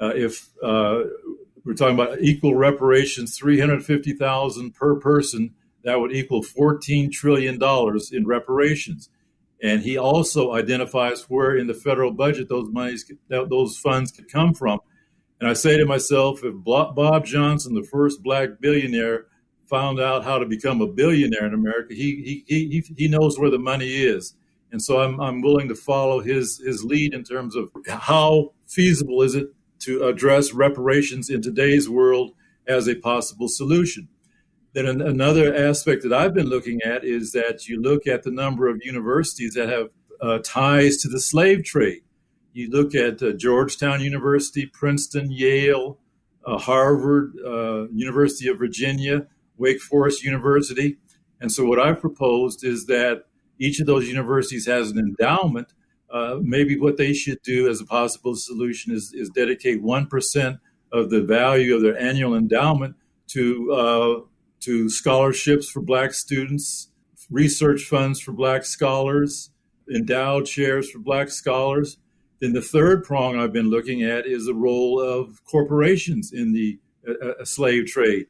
Uh, 0.00 0.12
if 0.14 0.50
uh, 0.62 1.00
we're 1.64 1.74
talking 1.74 1.98
about 1.98 2.20
equal 2.20 2.54
reparations, 2.54 3.36
350,000 3.36 4.72
per 4.72 4.94
person, 4.94 5.52
that 5.82 5.98
would 5.98 6.12
equal 6.12 6.44
14 6.44 7.10
trillion 7.10 7.58
dollars 7.58 8.12
in 8.12 8.26
reparations. 8.26 9.08
And 9.60 9.82
he 9.82 9.98
also 9.98 10.52
identifies 10.52 11.24
where 11.28 11.56
in 11.56 11.66
the 11.66 11.74
federal 11.74 12.12
budget 12.12 12.48
those 12.48 12.70
monies, 12.70 13.10
those 13.28 13.76
funds 13.76 14.12
could 14.12 14.30
come 14.30 14.54
from. 14.54 14.78
And 15.40 15.50
I 15.50 15.54
say 15.54 15.76
to 15.76 15.86
myself, 15.86 16.44
if 16.44 16.54
Bob 16.54 17.26
Johnson, 17.26 17.74
the 17.74 17.82
first 17.82 18.22
black 18.22 18.60
billionaire, 18.60 19.26
found 19.70 20.00
out 20.00 20.24
how 20.24 20.38
to 20.38 20.46
become 20.46 20.80
a 20.80 20.86
billionaire 20.86 21.46
in 21.46 21.54
America, 21.54 21.94
he, 21.94 22.44
he, 22.46 22.68
he, 22.68 22.84
he 22.96 23.08
knows 23.08 23.38
where 23.38 23.50
the 23.50 23.58
money 23.58 23.88
is. 23.88 24.34
And 24.72 24.82
so 24.82 25.00
I'm, 25.00 25.20
I'm 25.20 25.40
willing 25.40 25.68
to 25.68 25.74
follow 25.74 26.20
his, 26.20 26.58
his 26.58 26.84
lead 26.84 27.14
in 27.14 27.24
terms 27.24 27.56
of 27.56 27.70
how 27.88 28.52
feasible 28.66 29.22
is 29.22 29.34
it 29.34 29.46
to 29.80 30.04
address 30.04 30.52
reparations 30.52 31.30
in 31.30 31.40
today's 31.40 31.88
world 31.88 32.32
as 32.66 32.88
a 32.88 32.94
possible 32.94 33.48
solution. 33.48 34.08
Then 34.72 34.86
another 34.86 35.54
aspect 35.54 36.02
that 36.04 36.12
I've 36.12 36.34
been 36.34 36.46
looking 36.48 36.80
at 36.82 37.04
is 37.04 37.32
that 37.32 37.66
you 37.66 37.80
look 37.80 38.06
at 38.06 38.22
the 38.22 38.30
number 38.30 38.68
of 38.68 38.84
universities 38.84 39.54
that 39.54 39.68
have 39.68 39.88
uh, 40.20 40.38
ties 40.44 40.98
to 40.98 41.08
the 41.08 41.20
slave 41.20 41.64
trade. 41.64 42.02
You 42.52 42.70
look 42.70 42.94
at 42.94 43.22
uh, 43.22 43.32
Georgetown 43.32 44.00
University, 44.00 44.66
Princeton, 44.66 45.30
Yale, 45.32 45.98
uh, 46.46 46.58
Harvard, 46.58 47.34
uh, 47.44 47.88
University 47.88 48.48
of 48.48 48.58
Virginia, 48.58 49.26
Wake 49.60 49.80
Forest 49.80 50.24
University. 50.24 50.96
And 51.40 51.52
so, 51.52 51.64
what 51.64 51.78
I've 51.78 52.00
proposed 52.00 52.64
is 52.64 52.86
that 52.86 53.24
each 53.58 53.78
of 53.78 53.86
those 53.86 54.08
universities 54.08 54.66
has 54.66 54.90
an 54.90 54.98
endowment. 54.98 55.72
Uh, 56.10 56.38
maybe 56.42 56.78
what 56.78 56.96
they 56.96 57.12
should 57.12 57.40
do 57.42 57.68
as 57.68 57.80
a 57.80 57.84
possible 57.84 58.34
solution 58.34 58.92
is, 58.92 59.12
is 59.14 59.30
dedicate 59.30 59.80
1% 59.80 60.58
of 60.92 61.10
the 61.10 61.22
value 61.22 61.76
of 61.76 61.82
their 61.82 61.96
annual 61.96 62.34
endowment 62.34 62.96
to 63.28 63.72
uh, 63.72 64.20
to 64.60 64.90
scholarships 64.90 65.70
for 65.70 65.80
black 65.80 66.12
students, 66.12 66.90
research 67.30 67.84
funds 67.84 68.20
for 68.20 68.32
black 68.32 68.64
scholars, 68.64 69.50
endowed 69.94 70.46
chairs 70.46 70.90
for 70.90 70.98
black 70.98 71.30
scholars. 71.30 71.96
Then 72.40 72.52
the 72.54 72.62
third 72.62 73.04
prong 73.04 73.38
I've 73.38 73.52
been 73.52 73.70
looking 73.70 74.02
at 74.02 74.26
is 74.26 74.46
the 74.46 74.54
role 74.54 75.00
of 75.00 75.44
corporations 75.44 76.32
in 76.32 76.52
the 76.52 76.78
uh, 77.06 77.40
uh 77.40 77.44
slave 77.44 77.86
trade. 77.86 78.26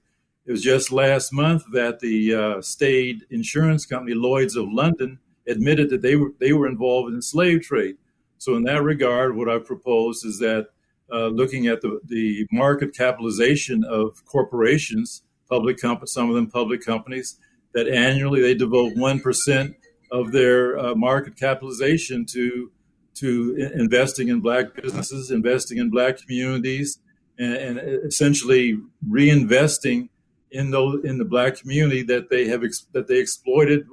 It 0.51 0.55
was 0.55 0.63
just 0.63 0.91
last 0.91 1.33
month 1.33 1.63
that 1.71 2.01
the 2.01 2.35
uh, 2.35 2.61
state 2.61 3.23
insurance 3.31 3.87
company 3.87 4.15
Lloyd's 4.17 4.57
of 4.57 4.67
London 4.69 5.21
admitted 5.47 5.91
that 5.91 6.03
they 6.03 6.17
were 6.17 6.33
they 6.41 6.53
were 6.53 6.67
involved 6.67 7.15
in 7.15 7.23
slave 7.23 7.63
trade. 7.63 7.99
So 8.39 8.57
in 8.57 8.65
that 8.65 8.83
regard, 8.83 9.37
what 9.37 9.49
I 9.49 9.61
propose 9.61 10.25
is 10.25 10.41
that 10.41 10.71
uh, 11.13 11.29
looking 11.29 11.69
at 11.69 11.83
the, 11.83 12.01
the 12.05 12.49
market 12.51 12.97
capitalization 12.97 13.85
of 13.85 14.25
corporations 14.25 15.23
public 15.49 15.79
companies, 15.79 16.15
some 16.15 16.29
of 16.29 16.35
them 16.35 16.51
public 16.51 16.85
companies, 16.85 17.39
that 17.73 17.87
annually 17.87 18.43
they 18.43 18.55
devote 18.55 18.95
1% 18.95 19.75
of 20.11 20.33
their 20.33 20.77
uh, 20.77 20.97
market 20.97 21.37
capitalization 21.37 22.27
to 22.27 22.73
to 23.15 23.71
investing 23.73 24.27
in 24.27 24.41
black 24.41 24.75
businesses, 24.75 25.31
investing 25.31 25.79
in 25.79 25.91
black 25.91 26.17
communities, 26.17 26.99
and, 27.39 27.55
and 27.55 27.79
essentially 28.05 28.81
reinvesting 29.09 30.09
in 30.53 30.71
those 30.71 31.05
in 31.05 31.19
the 31.19 31.25
black 31.25 31.57
community 31.57 32.03
that 32.05 32.31
they 32.31 32.49
have 32.49 32.65
ex, 32.65 32.87
that 32.93 33.09
they 33.09 33.19
exploited 33.19 33.87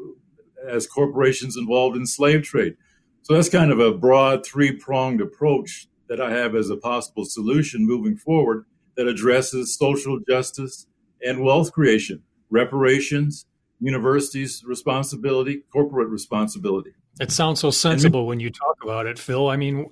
as 0.68 0.88
corporations 0.88 1.56
involved 1.58 1.96
in 1.96 2.06
slave 2.06 2.44
trade. 2.44 2.76
So 3.22 3.34
that's 3.34 3.50
kind 3.50 3.72
of 3.72 3.80
a 3.80 3.94
broad 3.94 4.46
three 4.46 4.72
pronged 4.72 5.22
approach 5.22 5.88
that 6.08 6.22
I 6.22 6.32
have 6.32 6.56
as 6.56 6.70
a 6.70 6.78
possible 6.78 7.26
solution 7.26 7.86
moving 7.86 8.16
forward 8.16 8.66
that 8.96 9.08
addresses 9.08 9.78
social 9.78 10.20
justice, 10.28 10.88
and 11.24 11.44
wealth 11.44 11.72
creation, 11.72 12.24
reparations, 12.50 13.46
universities' 13.80 14.64
responsibility, 14.66 15.64
corporate 15.72 16.10
responsibility. 16.10 16.92
It 17.20 17.32
sounds 17.32 17.60
so 17.60 17.72
sensible 17.72 18.28
when 18.28 18.40
you 18.40 18.50
talk 18.52 18.78
about 18.84 19.08
it, 19.08 19.18
Phil. 19.18 19.50
I 19.50 19.58
mean, 19.58 19.90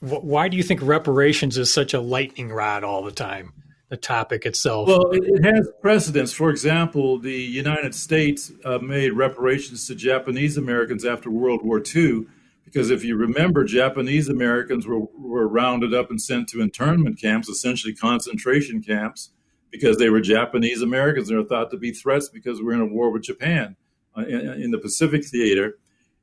why 0.00 0.48
do 0.48 0.56
you 0.56 0.62
think 0.62 0.80
reparations 0.82 1.56
is 1.56 1.72
such 1.72 1.94
a 1.94 2.00
lightning 2.00 2.50
rod 2.50 2.84
all 2.84 3.02
the 3.02 3.12
time? 3.12 3.52
The 3.90 3.96
topic 3.96 4.46
itself. 4.46 4.86
Well, 4.86 5.10
it, 5.12 5.44
has 5.44 5.68
precedence. 5.82 6.32
For 6.32 6.48
example, 6.48 7.18
the 7.18 7.34
United 7.34 7.92
States 7.92 8.52
uh, 8.64 8.78
made 8.78 9.10
reparations 9.10 9.88
to 9.88 9.96
Japanese 9.96 10.56
Americans 10.56 11.04
after 11.04 11.28
World 11.28 11.64
War 11.64 11.82
II, 11.84 12.26
because 12.64 12.90
if 12.90 13.02
you 13.02 13.16
remember, 13.16 13.64
Japanese 13.64 14.28
Americans 14.28 14.86
were, 14.86 15.00
were 15.18 15.48
rounded 15.48 15.92
up 15.92 16.08
and 16.08 16.22
sent 16.22 16.48
to 16.50 16.60
internment 16.60 17.20
camps, 17.20 17.48
essentially 17.48 17.92
concentration 17.92 18.80
camps 18.80 19.30
because 19.70 19.98
they 19.98 20.08
were 20.08 20.20
Japanese 20.20 20.82
Americans. 20.82 21.28
They 21.28 21.36
were 21.36 21.44
thought 21.44 21.70
to 21.70 21.76
be 21.76 21.92
threats 21.92 22.28
because 22.28 22.62
we're 22.62 22.74
in 22.74 22.80
a 22.80 22.86
war 22.86 23.10
with 23.10 23.22
Japan 23.22 23.76
uh, 24.16 24.22
in, 24.22 24.62
in, 24.62 24.70
the 24.70 24.78
Pacific 24.78 25.24
theater, 25.24 25.78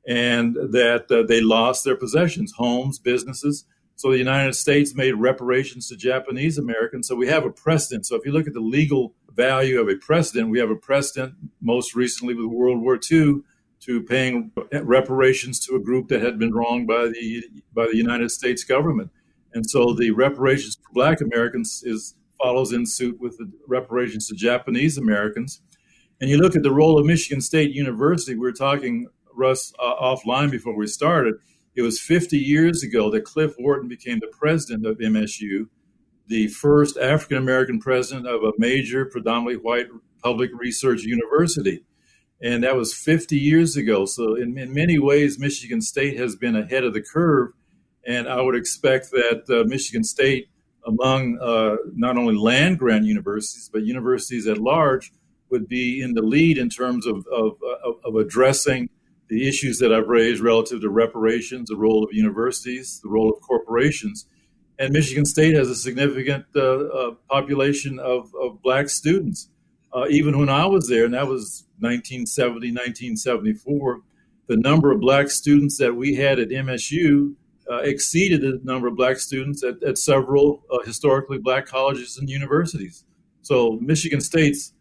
and 0.06 0.54
that 0.54 1.10
uh, 1.10 1.26
they 1.26 1.40
lost 1.40 1.84
their 1.84 1.96
possessions, 1.96 2.52
homes, 2.56 2.98
businesses. 2.98 3.64
So 3.98 4.12
the 4.12 4.18
United 4.18 4.54
States 4.54 4.94
made 4.94 5.14
reparations 5.14 5.88
to 5.88 5.96
Japanese 5.96 6.56
Americans. 6.56 7.08
So 7.08 7.16
we 7.16 7.26
have 7.26 7.44
a 7.44 7.50
precedent. 7.50 8.06
So 8.06 8.14
if 8.14 8.24
you 8.24 8.30
look 8.30 8.46
at 8.46 8.52
the 8.52 8.60
legal 8.60 9.16
value 9.34 9.80
of 9.80 9.88
a 9.88 9.96
precedent, 9.96 10.50
we 10.50 10.60
have 10.60 10.70
a 10.70 10.76
precedent 10.76 11.34
most 11.60 11.96
recently 11.96 12.32
with 12.32 12.46
World 12.46 12.80
War 12.80 12.96
II 13.10 13.40
to 13.80 14.02
paying 14.04 14.52
reparations 14.70 15.58
to 15.66 15.74
a 15.74 15.80
group 15.80 16.06
that 16.10 16.22
had 16.22 16.38
been 16.38 16.54
wronged 16.54 16.86
by 16.86 17.08
the 17.08 17.42
by 17.74 17.86
the 17.86 17.96
United 17.96 18.30
States 18.30 18.62
government. 18.62 19.10
And 19.52 19.68
so 19.68 19.92
the 19.94 20.12
reparations 20.12 20.76
for 20.76 20.92
Black 20.92 21.20
Americans 21.20 21.82
is 21.84 22.14
follows 22.40 22.72
in 22.72 22.86
suit 22.86 23.18
with 23.18 23.36
the 23.38 23.50
reparations 23.66 24.28
to 24.28 24.36
Japanese 24.36 24.96
Americans. 24.96 25.60
And 26.20 26.30
you 26.30 26.38
look 26.38 26.54
at 26.54 26.62
the 26.62 26.70
role 26.70 27.00
of 27.00 27.04
Michigan 27.04 27.40
State 27.40 27.72
University, 27.72 28.34
we 28.34 28.42
were 28.42 28.52
talking, 28.52 29.08
Russ, 29.34 29.72
uh, 29.80 29.96
offline 30.00 30.52
before 30.52 30.76
we 30.76 30.86
started. 30.86 31.34
It 31.78 31.82
was 31.82 32.00
50 32.00 32.36
years 32.36 32.82
ago 32.82 33.08
that 33.12 33.24
Cliff 33.24 33.54
Wharton 33.56 33.88
became 33.88 34.18
the 34.18 34.32
president 34.36 34.84
of 34.84 34.98
MSU, 34.98 35.68
the 36.26 36.48
first 36.48 36.98
African 36.98 37.36
American 37.36 37.78
president 37.78 38.26
of 38.26 38.42
a 38.42 38.50
major, 38.58 39.04
predominantly 39.04 39.62
white 39.62 39.86
public 40.20 40.50
research 40.58 41.04
university. 41.04 41.84
And 42.42 42.64
that 42.64 42.74
was 42.74 42.92
50 42.94 43.38
years 43.38 43.76
ago. 43.76 44.06
So, 44.06 44.34
in, 44.34 44.58
in 44.58 44.74
many 44.74 44.98
ways, 44.98 45.38
Michigan 45.38 45.80
State 45.80 46.18
has 46.18 46.34
been 46.34 46.56
ahead 46.56 46.82
of 46.82 46.94
the 46.94 47.00
curve. 47.00 47.52
And 48.04 48.26
I 48.26 48.40
would 48.40 48.56
expect 48.56 49.12
that 49.12 49.44
uh, 49.48 49.62
Michigan 49.68 50.02
State 50.02 50.48
among 50.84 51.38
uh, 51.38 51.76
not 51.94 52.16
only 52.16 52.34
land 52.34 52.80
grant 52.80 53.04
universities, 53.04 53.70
but 53.72 53.84
universities 53.84 54.48
at 54.48 54.58
large 54.58 55.12
would 55.48 55.68
be 55.68 56.02
in 56.02 56.14
the 56.14 56.22
lead 56.22 56.58
in 56.58 56.70
terms 56.70 57.06
of, 57.06 57.24
of, 57.28 57.56
of, 58.04 58.16
addressing 58.16 58.88
the 59.28 59.46
issues 59.46 59.78
that 59.78 59.92
I've 59.92 60.08
raised 60.08 60.40
relative 60.40 60.80
to 60.80 60.88
reparations, 60.88 61.68
the 61.68 61.76
role 61.76 62.02
of 62.02 62.10
universities, 62.12 63.00
the 63.02 63.08
role 63.08 63.30
of 63.30 63.40
corporations. 63.40 64.26
And 64.78 64.92
Michigan 64.92 65.24
State 65.24 65.54
has 65.54 65.68
a 65.68 65.74
significant 65.74 66.46
uh, 66.54 66.60
uh, 66.60 67.14
population 67.28 67.98
of, 67.98 68.32
of 68.40 68.62
black 68.62 68.88
students. 68.88 69.48
Uh, 69.92 70.06
even 70.08 70.38
when 70.38 70.48
I 70.48 70.66
was 70.66 70.88
there, 70.88 71.04
and 71.04 71.14
that 71.14 71.26
was 71.26 71.64
1970, 71.80 72.70
1974, 72.72 74.00
the 74.46 74.56
number 74.56 74.90
of 74.90 75.00
black 75.00 75.30
students 75.30 75.78
that 75.78 75.94
we 75.94 76.14
had 76.14 76.38
at 76.38 76.48
MSU 76.48 77.34
uh, 77.70 77.78
exceeded 77.78 78.40
the 78.40 78.60
number 78.64 78.88
of 78.88 78.96
black 78.96 79.18
students 79.18 79.62
at, 79.62 79.82
at 79.82 79.98
several 79.98 80.62
uh, 80.70 80.78
historically 80.84 81.38
black 81.38 81.66
colleges 81.66 82.16
and 82.16 82.28
universities. 82.28 83.04
So 83.42 83.78
Michigan 83.80 84.20
State's 84.20 84.72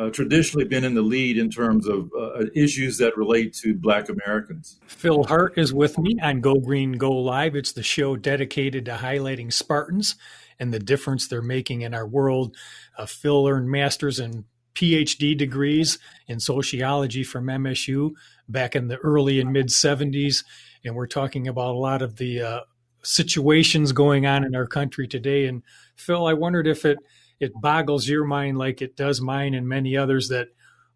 uh, 0.00 0.10
traditionally 0.10 0.64
been 0.64 0.84
in 0.84 0.94
the 0.94 1.02
lead 1.02 1.36
in 1.36 1.50
terms 1.50 1.86
of 1.86 2.10
uh, 2.18 2.44
issues 2.54 2.96
that 2.98 3.16
relate 3.16 3.52
to 3.52 3.74
black 3.74 4.08
Americans. 4.08 4.80
Phil 4.86 5.24
Hart 5.24 5.58
is 5.58 5.74
with 5.74 5.98
me 5.98 6.16
on 6.22 6.40
Go 6.40 6.54
Green 6.54 6.92
Go 6.92 7.12
Live. 7.12 7.54
It's 7.54 7.72
the 7.72 7.82
show 7.82 8.16
dedicated 8.16 8.86
to 8.86 8.92
highlighting 8.92 9.52
Spartans 9.52 10.16
and 10.58 10.72
the 10.72 10.78
difference 10.78 11.28
they're 11.28 11.42
making 11.42 11.82
in 11.82 11.92
our 11.92 12.06
world. 12.06 12.56
Uh, 12.96 13.06
Phil 13.06 13.46
earned 13.46 13.70
master's 13.70 14.18
and 14.18 14.44
PhD 14.74 15.36
degrees 15.36 15.98
in 16.26 16.40
sociology 16.40 17.22
from 17.22 17.46
MSU 17.46 18.12
back 18.48 18.74
in 18.74 18.88
the 18.88 18.96
early 18.96 19.40
and 19.40 19.52
mid 19.52 19.66
70s 19.66 20.44
and 20.84 20.94
we're 20.94 21.06
talking 21.06 21.48
about 21.48 21.74
a 21.74 21.78
lot 21.78 22.02
of 22.02 22.16
the 22.16 22.40
uh, 22.40 22.60
situations 23.02 23.92
going 23.92 24.26
on 24.26 24.44
in 24.44 24.54
our 24.54 24.66
country 24.66 25.06
today. 25.06 25.46
And 25.46 25.62
Phil, 25.96 26.26
I 26.26 26.32
wondered 26.32 26.66
if 26.66 26.84
it 26.84 26.98
it 27.40 27.52
boggles 27.60 28.08
your 28.08 28.24
mind 28.24 28.58
like 28.58 28.82
it 28.82 28.96
does 28.96 29.20
mine 29.20 29.54
and 29.54 29.66
many 29.68 29.96
others 29.96 30.28
that 30.28 30.48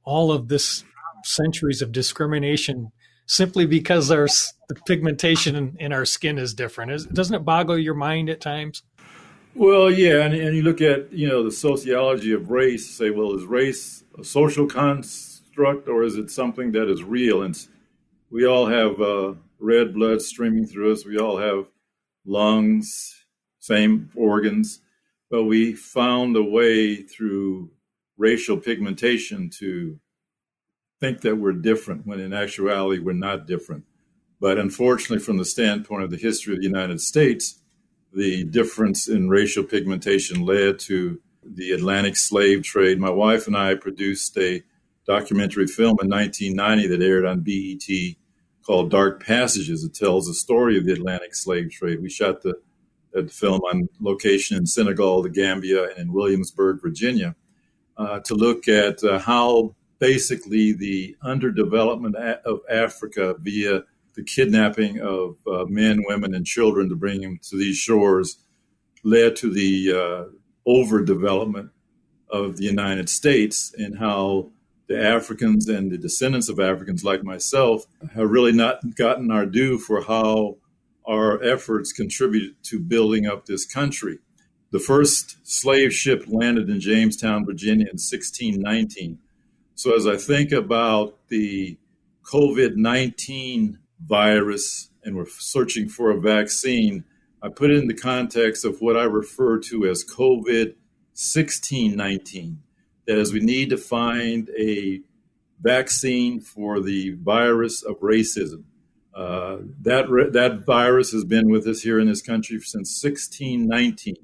all 0.04 0.30
of 0.30 0.48
this 0.48 0.84
centuries 1.24 1.80
of 1.80 1.90
discrimination 1.90 2.92
simply 3.26 3.66
because 3.66 4.10
our 4.10 4.28
the 4.68 4.74
pigmentation 4.86 5.56
in, 5.56 5.76
in 5.78 5.92
our 5.92 6.04
skin 6.04 6.38
is 6.38 6.54
different. 6.54 6.92
Is, 6.92 7.06
doesn't 7.06 7.34
it 7.34 7.44
boggle 7.44 7.78
your 7.78 7.94
mind 7.94 8.28
at 8.28 8.40
times? 8.40 8.82
Well, 9.54 9.90
yeah, 9.90 10.24
and, 10.24 10.34
and 10.34 10.56
you 10.56 10.62
look 10.62 10.80
at 10.80 11.12
you 11.12 11.28
know 11.28 11.42
the 11.42 11.52
sociology 11.52 12.32
of 12.32 12.50
race. 12.50 12.90
Say, 12.90 13.10
well, 13.10 13.34
is 13.34 13.44
race 13.44 14.04
a 14.18 14.24
social 14.24 14.66
construct 14.66 15.88
or 15.88 16.02
is 16.02 16.16
it 16.16 16.30
something 16.30 16.72
that 16.72 16.90
is 16.90 17.02
real? 17.02 17.42
And 17.42 17.56
we 18.30 18.46
all 18.46 18.66
have 18.66 19.00
uh, 19.00 19.34
red 19.58 19.94
blood 19.94 20.20
streaming 20.22 20.66
through 20.66 20.92
us. 20.92 21.06
We 21.06 21.18
all 21.18 21.38
have 21.38 21.66
lungs, 22.26 23.24
same 23.60 24.10
organs, 24.14 24.80
but 25.30 25.44
we 25.44 25.74
found 25.74 26.36
a 26.36 26.42
way 26.42 26.96
through 27.02 27.70
racial 28.16 28.56
pigmentation 28.56 29.50
to 29.50 29.98
think 31.00 31.20
that 31.22 31.36
we're 31.36 31.52
different 31.52 32.06
when 32.06 32.20
in 32.20 32.32
actuality 32.32 33.00
we're 33.00 33.12
not 33.12 33.46
different. 33.46 33.84
But 34.40 34.58
unfortunately, 34.58 35.24
from 35.24 35.38
the 35.38 35.44
standpoint 35.44 36.02
of 36.02 36.10
the 36.10 36.16
history 36.16 36.54
of 36.54 36.60
the 36.60 36.66
United 36.66 37.00
States, 37.00 37.60
the 38.12 38.44
difference 38.44 39.08
in 39.08 39.28
racial 39.28 39.64
pigmentation 39.64 40.44
led 40.44 40.78
to 40.80 41.20
the 41.44 41.72
Atlantic 41.72 42.16
slave 42.16 42.62
trade. 42.62 42.98
My 42.98 43.10
wife 43.10 43.46
and 43.46 43.56
I 43.56 43.74
produced 43.74 44.36
a 44.38 44.62
documentary 45.06 45.66
film 45.66 45.98
in 46.00 46.08
1990 46.08 46.86
that 46.88 47.04
aired 47.04 47.26
on 47.26 47.40
BET 47.40 48.16
called 48.64 48.90
Dark 48.90 49.22
Passages. 49.22 49.84
It 49.84 49.94
tells 49.94 50.26
the 50.26 50.34
story 50.34 50.78
of 50.78 50.86
the 50.86 50.92
Atlantic 50.92 51.34
slave 51.34 51.70
trade. 51.70 52.00
We 52.00 52.08
shot 52.08 52.42
the, 52.42 52.54
the 53.22 53.28
film 53.28 53.60
on 53.60 53.88
location 54.00 54.56
in 54.56 54.66
Senegal, 54.66 55.22
the 55.22 55.30
Gambia, 55.30 55.90
and 55.90 55.98
in 55.98 56.12
Williamsburg, 56.12 56.80
Virginia, 56.82 57.34
uh, 57.96 58.20
to 58.20 58.34
look 58.34 58.68
at 58.68 59.02
uh, 59.04 59.18
how 59.18 59.74
basically 59.98 60.72
the 60.72 61.16
underdevelopment 61.24 62.14
of 62.44 62.60
Africa 62.68 63.34
via 63.38 63.82
the 64.14 64.24
kidnapping 64.24 65.00
of 65.00 65.36
uh, 65.46 65.64
men, 65.66 66.02
women, 66.06 66.34
and 66.34 66.46
children 66.46 66.88
to 66.88 66.96
bring 66.96 67.20
them 67.20 67.38
to 67.42 67.56
these 67.56 67.76
shores 67.76 68.38
led 69.04 69.36
to 69.36 69.52
the 69.52 69.92
uh, 69.92 70.70
overdevelopment 70.70 71.70
of 72.30 72.56
the 72.56 72.64
United 72.64 73.08
States 73.08 73.72
and 73.76 73.98
how 73.98 74.50
the 74.88 75.00
Africans 75.02 75.68
and 75.68 75.90
the 75.90 75.98
descendants 75.98 76.48
of 76.48 76.60
Africans 76.60 77.04
like 77.04 77.22
myself 77.22 77.84
have 78.14 78.30
really 78.30 78.52
not 78.52 78.80
gotten 78.96 79.30
our 79.30 79.46
due 79.46 79.78
for 79.78 80.02
how 80.02 80.56
our 81.06 81.42
efforts 81.42 81.92
contributed 81.92 82.54
to 82.64 82.80
building 82.80 83.26
up 83.26 83.46
this 83.46 83.66
country. 83.66 84.18
The 84.70 84.78
first 84.78 85.46
slave 85.46 85.92
ship 85.92 86.24
landed 86.26 86.68
in 86.68 86.80
Jamestown, 86.80 87.44
Virginia 87.44 87.86
in 87.86 87.98
1619. 87.98 89.18
So 89.74 89.94
as 89.94 90.06
I 90.06 90.16
think 90.16 90.52
about 90.52 91.16
the 91.28 91.78
COVID 92.24 92.76
19 92.76 93.78
virus 94.04 94.90
and 95.04 95.14
we're 95.16 95.26
searching 95.26 95.88
for 95.88 96.10
a 96.10 96.20
vaccine, 96.20 97.04
I 97.42 97.50
put 97.50 97.70
it 97.70 97.78
in 97.78 97.88
the 97.88 97.94
context 97.94 98.64
of 98.64 98.80
what 98.80 98.96
I 98.96 99.04
refer 99.04 99.58
to 99.58 99.86
as 99.86 100.04
COVID 100.04 100.74
1619. 101.14 102.62
That 103.06 103.18
is, 103.18 103.32
we 103.32 103.40
need 103.40 103.70
to 103.70 103.76
find 103.76 104.50
a 104.58 105.02
vaccine 105.60 106.40
for 106.40 106.80
the 106.80 107.12
virus 107.12 107.82
of 107.82 108.00
racism. 108.00 108.64
Uh, 109.14 109.58
that, 109.82 110.06
that 110.32 110.64
virus 110.66 111.12
has 111.12 111.24
been 111.24 111.48
with 111.48 111.66
us 111.66 111.82
here 111.82 112.00
in 112.00 112.08
this 112.08 112.22
country 112.22 112.58
since 112.60 113.02
1619, 113.02 114.16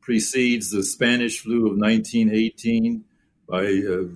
precedes 0.00 0.70
the 0.70 0.82
Spanish 0.82 1.40
flu 1.40 1.66
of 1.66 1.76
1918 1.76 3.04
by 3.46 3.64
uh, 3.64 4.08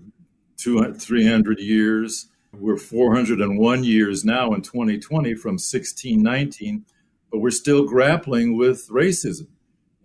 200, 0.56 1.00
300 1.00 1.58
years. 1.60 2.28
We're 2.52 2.78
401 2.78 3.84
years 3.84 4.24
now 4.24 4.54
in 4.54 4.62
2020 4.62 5.34
from 5.34 5.54
1619, 5.54 6.86
but 7.30 7.40
we're 7.40 7.50
still 7.50 7.84
grappling 7.84 8.56
with 8.56 8.88
racism. 8.88 9.48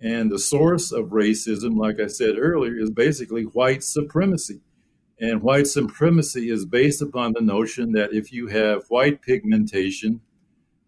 And 0.01 0.31
the 0.31 0.39
source 0.39 0.91
of 0.91 1.07
racism, 1.07 1.77
like 1.77 1.99
I 1.99 2.07
said 2.07 2.38
earlier, 2.38 2.77
is 2.77 2.89
basically 2.89 3.43
white 3.43 3.83
supremacy. 3.83 4.61
And 5.21 5.41
white 5.41 5.67
supremacy 5.67 6.49
is 6.49 6.65
based 6.65 7.01
upon 7.01 7.33
the 7.33 7.41
notion 7.41 7.91
that 7.91 8.13
if 8.13 8.31
you 8.31 8.47
have 8.47 8.85
white 8.88 9.21
pigmentation, 9.21 10.21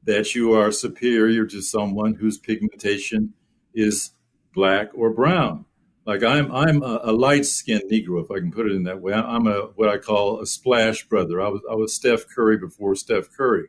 that 0.03 0.33
you 0.33 0.53
are 0.53 0.71
superior 0.71 1.45
to 1.45 1.61
someone 1.61 2.15
whose 2.15 2.37
pigmentation 2.37 3.33
is 3.73 4.11
black 4.53 4.89
or 4.93 5.11
brown. 5.11 5.65
Like 6.05 6.23
I'm, 6.23 6.51
I'm 6.51 6.81
a, 6.81 7.01
a 7.03 7.11
light-skinned 7.11 7.91
Negro, 7.91 8.23
if 8.23 8.31
I 8.31 8.39
can 8.39 8.51
put 8.51 8.65
it 8.65 8.71
in 8.71 8.83
that 8.83 9.01
way. 9.01 9.13
I'm 9.13 9.47
a 9.47 9.69
what 9.75 9.89
I 9.89 9.97
call 9.97 10.41
a 10.41 10.45
splash 10.45 11.07
brother. 11.07 11.39
I 11.39 11.49
was, 11.49 11.61
I 11.69 11.75
was 11.75 11.93
Steph 11.93 12.27
Curry 12.27 12.57
before 12.57 12.95
Steph 12.95 13.29
Curry, 13.35 13.67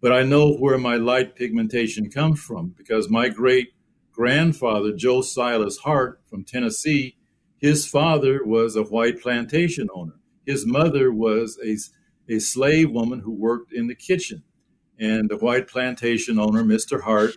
but 0.00 0.12
I 0.12 0.22
know 0.22 0.54
where 0.54 0.78
my 0.78 0.96
light 0.96 1.36
pigmentation 1.36 2.10
comes 2.10 2.40
from 2.40 2.74
because 2.76 3.08
my 3.08 3.28
great 3.28 3.74
grandfather, 4.10 4.92
Joe 4.92 5.22
Silas 5.22 5.78
Hart 5.78 6.20
from 6.28 6.44
Tennessee, 6.44 7.16
his 7.62 7.86
father 7.86 8.44
was 8.44 8.74
a 8.74 8.82
white 8.82 9.22
plantation 9.22 9.88
owner. 9.94 10.16
His 10.44 10.66
mother 10.66 11.12
was 11.12 11.58
a, 11.64 11.78
a 12.28 12.40
slave 12.40 12.90
woman 12.90 13.20
who 13.20 13.30
worked 13.30 13.72
in 13.72 13.86
the 13.86 13.94
kitchen. 13.94 14.42
And 14.98 15.30
the 15.30 15.36
white 15.36 15.68
plantation 15.68 16.40
owner, 16.40 16.64
Mr. 16.64 17.00
Hart, 17.00 17.36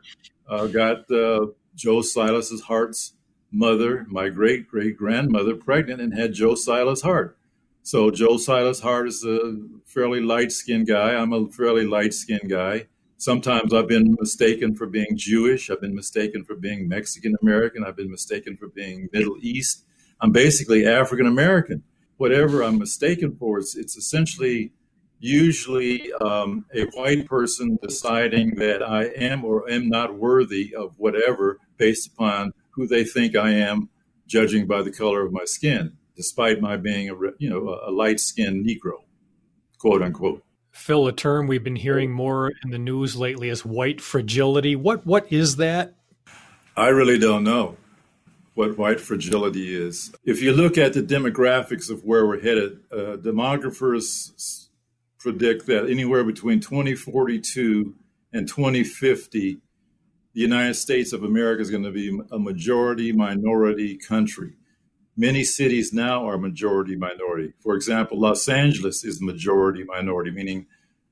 uh, 0.50 0.66
got 0.66 1.10
uh, 1.12 1.48
Joe 1.76 2.02
Silas's 2.02 2.62
Hart's 2.62 3.14
mother, 3.52 4.06
my 4.10 4.30
great 4.30 4.68
great 4.68 4.98
grandmother, 4.98 5.56
pregnant 5.56 6.02
and 6.02 6.18
had 6.18 6.34
Joe 6.34 6.56
Silas 6.56 7.02
Hart. 7.02 7.38
So 7.84 8.10
Joe 8.10 8.38
Silas 8.38 8.80
Hart 8.80 9.08
is 9.08 9.24
a 9.24 9.58
fairly 9.86 10.22
light 10.22 10.52
skinned 10.52 10.88
guy. 10.88 11.14
I'm 11.16 11.34
a 11.34 11.48
fairly 11.52 11.86
light 11.86 12.16
skinned 12.16 12.50
guy. 12.50 12.88
Sometimes 13.18 13.74
I've 13.74 13.88
been 13.88 14.16
mistaken 14.20 14.76
for 14.76 14.88
being 14.88 15.16
Jewish. 15.16 15.70
I've 15.70 15.82
been 15.82 15.96
mistaken 15.96 16.44
for 16.44 16.56
being 16.56 16.88
Mexican 16.88 17.36
American. 17.42 17.84
I've 17.84 17.96
been 17.96 18.12
mistaken 18.12 18.58
for 18.58 18.68
being 18.68 19.08
Middle 19.14 19.38
East. 19.40 19.85
I'm 20.22 20.32
basically 20.32 20.86
African 20.86 21.28
American. 21.28 21.84
Whatever 22.18 22.64
I'm 22.64 22.80
mistaken 22.80 23.36
for, 23.36 23.60
it's, 23.60 23.76
it's 23.76 23.98
essentially 23.98 24.72
usually 25.20 26.12
um, 26.14 26.66
a 26.74 26.86
white 26.94 27.26
person 27.26 27.78
deciding 27.82 28.56
that 28.56 28.82
I 28.82 29.06
am 29.06 29.44
or 29.44 29.70
am 29.70 29.90
not 29.90 30.16
worthy 30.16 30.74
of 30.76 30.94
whatever 30.98 31.60
based 31.78 32.08
upon 32.08 32.54
who 32.72 32.88
they 32.88 33.04
think 33.04 33.36
I 33.36 33.52
am, 33.52 33.90
judging 34.28 34.68
by 34.68 34.82
the 34.82 34.92
color 34.92 35.26
of 35.26 35.34
my 35.34 35.46
skin, 35.46 35.94
despite 36.16 36.62
my 36.62 36.78
being 36.78 37.10
a 37.10 37.14
you 37.38 37.50
know 37.50 37.80
a 37.86 37.92
light 37.92 38.20
skinned 38.20 38.66
Negro, 38.66 39.04
quote 39.78 40.02
unquote. 40.02 40.44
Phil, 40.72 41.08
a 41.08 41.14
term 41.14 41.48
we've 41.48 41.64
been 41.64 41.78
hearing 41.78 42.12
more 42.12 42.52
in 42.64 42.72
the 42.72 42.78
news 42.78 43.16
lately 43.16 43.48
is 43.48 43.66
white 43.66 44.02
fragility. 44.02 44.76
What 44.76 45.06
what 45.06 45.32
is 45.32 45.58
that? 45.58 45.96
I 46.78 46.90
really 46.90 47.18
don't 47.18 47.44
know 47.44 47.78
what 48.56 48.78
white 48.78 49.00
fragility 49.00 49.76
is. 49.76 50.14
If 50.24 50.42
you 50.42 50.54
look 50.54 50.78
at 50.78 50.94
the 50.94 51.04
demographics 51.04 51.90
of 51.90 52.04
where 52.04 52.26
we're 52.26 52.42
headed, 52.42 52.80
uh, 52.92 53.18
demographers 53.18 54.70
predict 55.20 55.68
that 55.68 55.90
anywhere 55.90 56.24
between 56.24 56.62
2042 56.62 57.94
and 58.34 58.48
2050, 58.48 59.60
the 60.34 60.42
United 60.42 60.76
States 60.76 61.14
of 61.14 61.24
America 61.24 61.62
is 61.62 61.70
going 61.70 61.84
to 61.84 61.92
be 61.92 62.18
a 62.32 62.40
majority 62.40 63.12
minority 63.12 63.98
country. 63.98 64.54
Many 65.18 65.44
cities 65.44 65.94
now 65.94 66.28
are 66.28 66.38
majority 66.38 66.96
minority. 66.96 67.54
For 67.60 67.76
example, 67.76 68.20
Los 68.20 68.48
Angeles 68.50 69.04
is 69.04 69.22
majority 69.22 69.84
minority, 69.84 70.32
meaning 70.32 70.66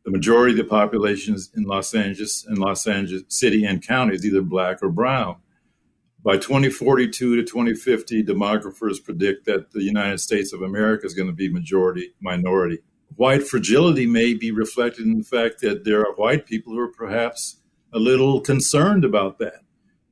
the 0.05 0.11
majority 0.11 0.51
of 0.51 0.57
the 0.57 0.69
population 0.69 1.37
in 1.55 1.63
Los 1.63 1.93
Angeles 1.93 2.45
and 2.45 2.57
Los 2.57 2.85
Angeles 2.85 3.23
City 3.29 3.65
and 3.65 3.85
County 3.85 4.15
is 4.15 4.25
either 4.25 4.41
black 4.41 4.83
or 4.83 4.89
brown. 4.89 5.37
By 6.23 6.37
2042 6.37 7.35
to 7.35 7.43
2050, 7.43 8.23
demographers 8.23 9.03
predict 9.03 9.45
that 9.45 9.71
the 9.71 9.83
United 9.83 10.21
States 10.21 10.53
of 10.53 10.61
America 10.61 11.05
is 11.05 11.13
going 11.13 11.27
to 11.27 11.35
be 11.35 11.49
majority 11.49 12.13
minority. 12.21 12.79
White 13.17 13.45
fragility 13.45 14.07
may 14.07 14.33
be 14.33 14.49
reflected 14.49 15.05
in 15.05 15.17
the 15.17 15.25
fact 15.25 15.59
that 15.61 15.83
there 15.83 15.99
are 15.99 16.15
white 16.15 16.45
people 16.45 16.73
who 16.73 16.79
are 16.79 16.87
perhaps 16.87 17.57
a 17.91 17.99
little 17.99 18.39
concerned 18.39 19.03
about 19.03 19.37
that, 19.39 19.61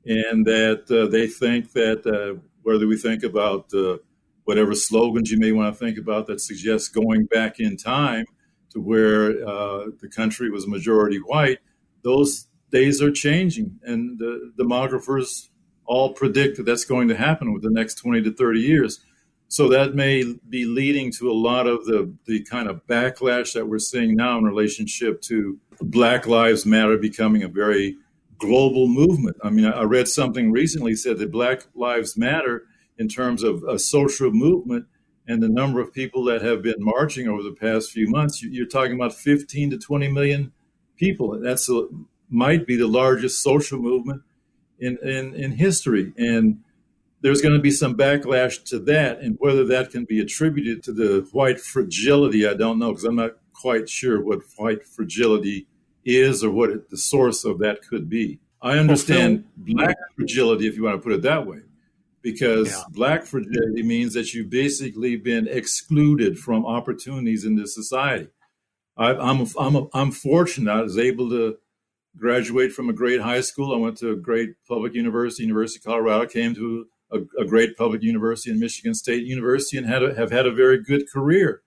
and 0.06 0.46
that 0.46 0.92
uh, 0.92 1.10
they 1.10 1.28
think 1.28 1.72
that 1.72 2.06
uh, 2.06 2.40
whether 2.64 2.88
we 2.88 2.98
think 2.98 3.24
about 3.24 3.74
uh, 3.74 3.98
whatever 4.44 4.76
slogans 4.76 5.32
you 5.32 5.40
may 5.40 5.54
want 5.54 5.74
to 5.74 5.80
think 5.80 5.98
about 5.98 6.28
that 6.28 6.42
suggests 6.42 6.90
going 6.90 7.26
back 7.28 7.62
in 7.62 7.78
time 7.78 8.26
to 8.70 8.82
where 8.82 9.48
uh, 9.48 9.86
the 10.02 10.10
country 10.14 10.50
was 10.50 10.68
majority 10.68 11.20
white, 11.20 11.60
those 12.04 12.48
days 12.70 13.02
are 13.02 13.12
changing, 13.12 13.80
and 13.84 14.20
the 14.20 14.52
demographers 14.60 15.48
all 15.86 16.14
predict 16.14 16.58
that 16.58 16.64
that's 16.64 16.86
going 16.86 17.08
to 17.08 17.16
happen 17.16 17.54
with 17.54 17.64
the 17.64 17.70
next 17.70 17.96
20 17.96 18.22
to 18.24 18.32
30 18.32 18.60
years. 18.60 19.02
So 19.48 19.68
that 19.68 19.96
may 19.96 20.24
be 20.48 20.64
leading 20.64 21.12
to 21.14 21.30
a 21.30 21.34
lot 21.34 21.68
of 21.68 21.86
the, 21.86 22.14
the 22.26 22.42
kind 22.44 22.70
of 22.70 22.88
backlash 22.88 23.54
that 23.54 23.68
we're 23.68 23.80
seeing 23.80 24.16
now 24.16 24.38
in 24.38 24.46
relationship 24.46 25.22
to 25.24 25.60
Black 25.82 26.26
Lives 26.26 26.66
Matter 26.66 26.98
becoming 26.98 27.44
a 27.44 27.50
very 27.50 27.98
global 28.38 28.88
movement. 28.88 29.36
I 29.44 29.50
mean, 29.50 29.66
I 29.66 29.84
read 29.84 30.08
something 30.08 30.52
recently 30.52 30.96
said 30.96 31.18
that 31.18 31.32
Black 31.32 31.66
Lives 31.76 32.16
Matter, 32.16 32.64
in 32.98 33.10
terms 33.10 33.44
of 33.44 33.64
a 33.64 33.78
social 33.78 34.32
movement 34.32 34.86
and 35.28 35.44
the 35.44 35.50
number 35.50 35.82
of 35.82 35.94
people 35.94 36.24
that 36.26 36.42
have 36.42 36.62
been 36.62 36.76
marching 36.80 37.28
over 37.28 37.44
the 37.44 37.52
past 37.52 37.92
few 37.92 38.10
months, 38.10 38.42
you're 38.42 38.66
talking 38.66 38.96
about 38.96 39.14
15 39.14 39.72
to 39.72 39.78
20 39.78 40.08
million 40.08 40.54
people. 40.96 41.38
That's 41.40 41.70
a, 41.70 41.88
might 42.30 42.66
be 42.66 42.78
the 42.78 42.88
largest 42.88 43.44
social 43.44 43.80
movement 43.80 44.22
in, 44.82 44.98
in, 44.98 45.34
in 45.36 45.52
history. 45.52 46.12
And 46.18 46.62
there's 47.22 47.42
going 47.42 47.54
to 47.54 47.62
be 47.62 47.72
some 47.72 47.96
backlash 47.96 48.64
to 48.66 48.80
that. 48.80 49.20
And 49.20 49.38
whether 49.40 49.64
that 49.66 49.92
can 49.92 50.06
be 50.06 50.20
attributed 50.20 50.84
to 50.84 50.92
the 50.92 51.28
white 51.32 51.62
fragility, 51.62 52.48
I 52.48 52.56
don't 52.56 52.80
know, 52.80 52.90
because 52.90 53.06
I'm 53.06 53.16
not 53.16 53.38
quite 53.54 53.88
sure 53.88 54.22
what 54.22 54.42
white 54.58 54.84
fragility 54.84 55.68
is 56.04 56.44
or 56.44 56.50
what 56.50 56.72
it, 56.72 56.90
the 56.90 56.98
source 56.98 57.46
of 57.46 57.60
that 57.60 57.84
could 57.88 58.10
be. 58.10 58.40
I 58.62 58.78
understand 58.78 59.46
well, 59.58 59.76
black 59.76 59.98
fragility, 60.16 60.68
if 60.68 60.76
you 60.76 60.84
want 60.84 60.98
to 60.98 61.02
put 61.02 61.14
it 61.14 61.22
that 61.24 61.48
way, 61.48 61.62
because 62.22 62.72
yeah. 62.72 62.84
black 62.90 63.24
fragility 63.24 63.84
means 63.84 64.14
that 64.14 64.34
you've 64.34 64.50
basically 64.50 65.16
been 65.16 65.48
excluded 65.48 66.38
from 66.38 66.66
opportunities 66.66 67.46
in 67.46 67.56
this 67.56 67.74
society. 67.74 68.30
I, 68.98 69.14
I'm, 69.14 69.48
I'm, 69.58 69.90
I'm 69.94 70.12
fortunate 70.12 70.72
I 70.72 70.82
was 70.82 70.98
able 70.98 71.30
to 71.30 71.58
graduate 72.18 72.72
from 72.72 72.90
a 72.90 72.94
great 72.94 73.22
high 73.22 73.42
school. 73.42 73.74
I 73.74 73.78
went 73.78 73.98
to 73.98 74.12
a 74.12 74.16
great 74.16 74.52
public 74.68 74.94
university, 74.94 75.44
University 75.44 75.80
of 75.80 75.86
Colorado, 75.86 76.26
came 76.28 76.54
to 76.56 76.86
a, 77.12 77.20
a 77.40 77.46
great 77.46 77.78
public 77.78 78.04
university 78.04 78.52
in 78.52 78.60
Michigan 78.60 78.94
State 78.94 79.24
University, 79.24 79.78
and 79.78 79.88
had 79.88 80.04
a, 80.04 80.16
have 80.16 80.32
had 80.32 80.46
a 80.46 80.52
very 80.52 80.82
good 80.82 81.04
career. 81.12 81.62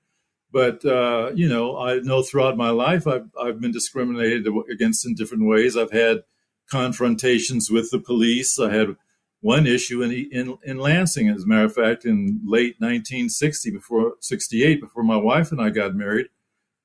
But 0.53 0.85
uh, 0.85 1.33
you 1.35 1.49
know, 1.49 1.77
I 1.77 1.99
know 1.99 2.23
throughout 2.23 2.57
my 2.57 2.71
life 2.71 3.07
I've 3.07 3.29
I've 3.41 3.61
been 3.61 3.73
discriminated 3.73 4.47
against 4.71 5.07
in 5.07 5.15
different 5.15 5.47
ways. 5.47 5.77
I've 5.77 5.91
had 5.91 6.23
confrontations 6.71 7.71
with 7.71 7.91
the 7.91 7.99
police. 7.99 8.59
I 8.59 8.73
had 8.73 8.97
one 9.41 9.67
issue 9.67 10.03
in 10.03 10.13
in, 10.13 10.57
in 10.65 10.79
Lansing, 10.79 11.29
as 11.29 11.43
a 11.43 11.47
matter 11.47 11.65
of 11.65 11.75
fact, 11.75 12.05
in 12.05 12.41
late 12.45 12.77
1960, 12.79 13.71
before 13.73 14.15
68, 14.21 14.81
before 14.81 15.03
my 15.03 15.17
wife 15.17 15.53
and 15.53 15.61
I 15.61 15.71
got 15.71 15.95
married, 15.95 16.27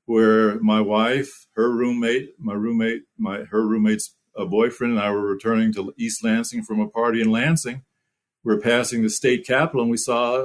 where 0.09 0.59
my 0.59 0.81
wife, 0.81 1.45
her 1.55 1.69
roommate, 1.69 2.33
my 2.39 2.53
roommate, 2.53 3.03
my 3.15 3.43
her 3.51 3.61
roommate's 3.61 4.15
a 4.35 4.43
boyfriend, 4.43 4.93
and 4.93 5.01
I 5.01 5.11
were 5.11 5.21
returning 5.21 5.71
to 5.73 5.93
East 5.99 6.23
Lansing 6.23 6.63
from 6.63 6.79
a 6.79 6.89
party 6.89 7.21
in 7.21 7.29
Lansing. 7.29 7.83
We 8.43 8.55
were 8.55 8.59
passing 8.59 9.03
the 9.03 9.11
state 9.11 9.45
capitol, 9.45 9.83
and 9.83 9.91
we 9.91 9.97
saw 9.97 10.43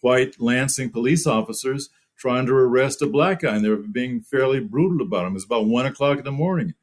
white 0.00 0.40
Lansing 0.40 0.90
police 0.90 1.28
officers 1.28 1.90
trying 2.16 2.46
to 2.46 2.54
arrest 2.54 3.00
a 3.00 3.06
black 3.06 3.42
guy, 3.42 3.54
and 3.54 3.64
they 3.64 3.68
were 3.68 3.76
being 3.76 4.20
fairly 4.20 4.58
brutal 4.58 5.06
about 5.06 5.26
him. 5.26 5.32
It 5.32 5.34
was 5.34 5.44
about 5.44 5.66
one 5.66 5.86
o'clock 5.86 6.18
in 6.18 6.24
the 6.24 6.32
morning, 6.32 6.74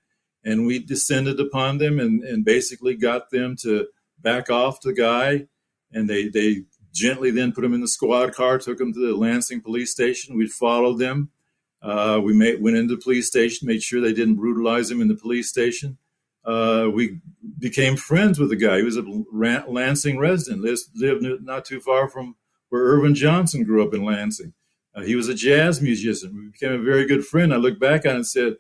and 0.42 0.66
we 0.66 0.80
descended 0.80 1.38
upon 1.42 1.80
them 1.80 2.00
and, 2.00 2.24
and 2.24 2.46
basically 2.46 2.96
got 2.96 3.30
them 3.30 3.58
to 3.64 3.88
back 4.18 4.50
off 4.50 4.80
the 4.80 4.94
guy, 4.94 5.48
and 5.92 6.10
they 6.10 6.30
they 6.30 6.64
gently 6.94 7.30
then 7.30 7.52
put 7.52 7.66
him 7.66 7.74
in 7.74 7.82
the 7.82 7.90
squad 7.90 8.34
car, 8.34 8.58
took 8.58 8.80
him 8.80 8.94
to 8.94 9.06
the 9.06 9.18
Lansing 9.18 9.60
police 9.60 9.92
station. 9.92 10.38
We 10.38 10.48
followed 10.48 11.00
them. 11.00 11.32
Uh, 11.86 12.20
we 12.20 12.34
made, 12.34 12.62
went 12.62 12.76
into 12.76 12.96
the 12.96 13.02
police 13.02 13.28
station, 13.28 13.68
made 13.68 13.84
sure 13.84 14.02
they 14.02 14.12
didn't 14.12 14.36
brutalize 14.36 14.90
him 14.90 15.02
in 15.02 15.08
the 15.08 15.16
police 15.16 15.50
station. 15.50 16.00
Uh, 16.44 16.90
we 16.92 17.20
became 17.60 17.96
friends 17.96 18.40
with 18.40 18.50
the 18.50 18.56
guy. 18.56 18.78
He 18.78 18.84
was 18.84 18.98
a 18.98 19.04
Lansing 19.68 20.18
resident, 20.18 20.64
lived 20.96 21.44
not 21.44 21.64
too 21.64 21.80
far 21.80 22.10
from 22.10 22.36
where 22.70 22.84
Earvin 22.84 23.14
Johnson 23.14 23.64
grew 23.64 23.86
up 23.86 23.94
in 23.94 24.04
Lansing. 24.04 24.54
Uh, 24.96 25.02
he 25.02 25.16
was 25.16 25.28
a 25.28 25.36
jazz 25.36 25.80
musician. 25.80 26.36
We 26.36 26.52
became 26.52 26.72
a 26.72 26.84
very 26.84 27.06
good 27.06 27.26
friend. 27.26 27.54
I 27.54 27.58
look 27.58 27.80
back 27.80 28.06
on 28.06 28.14
it 28.14 28.16
and 28.16 28.28
said, 28.28 28.56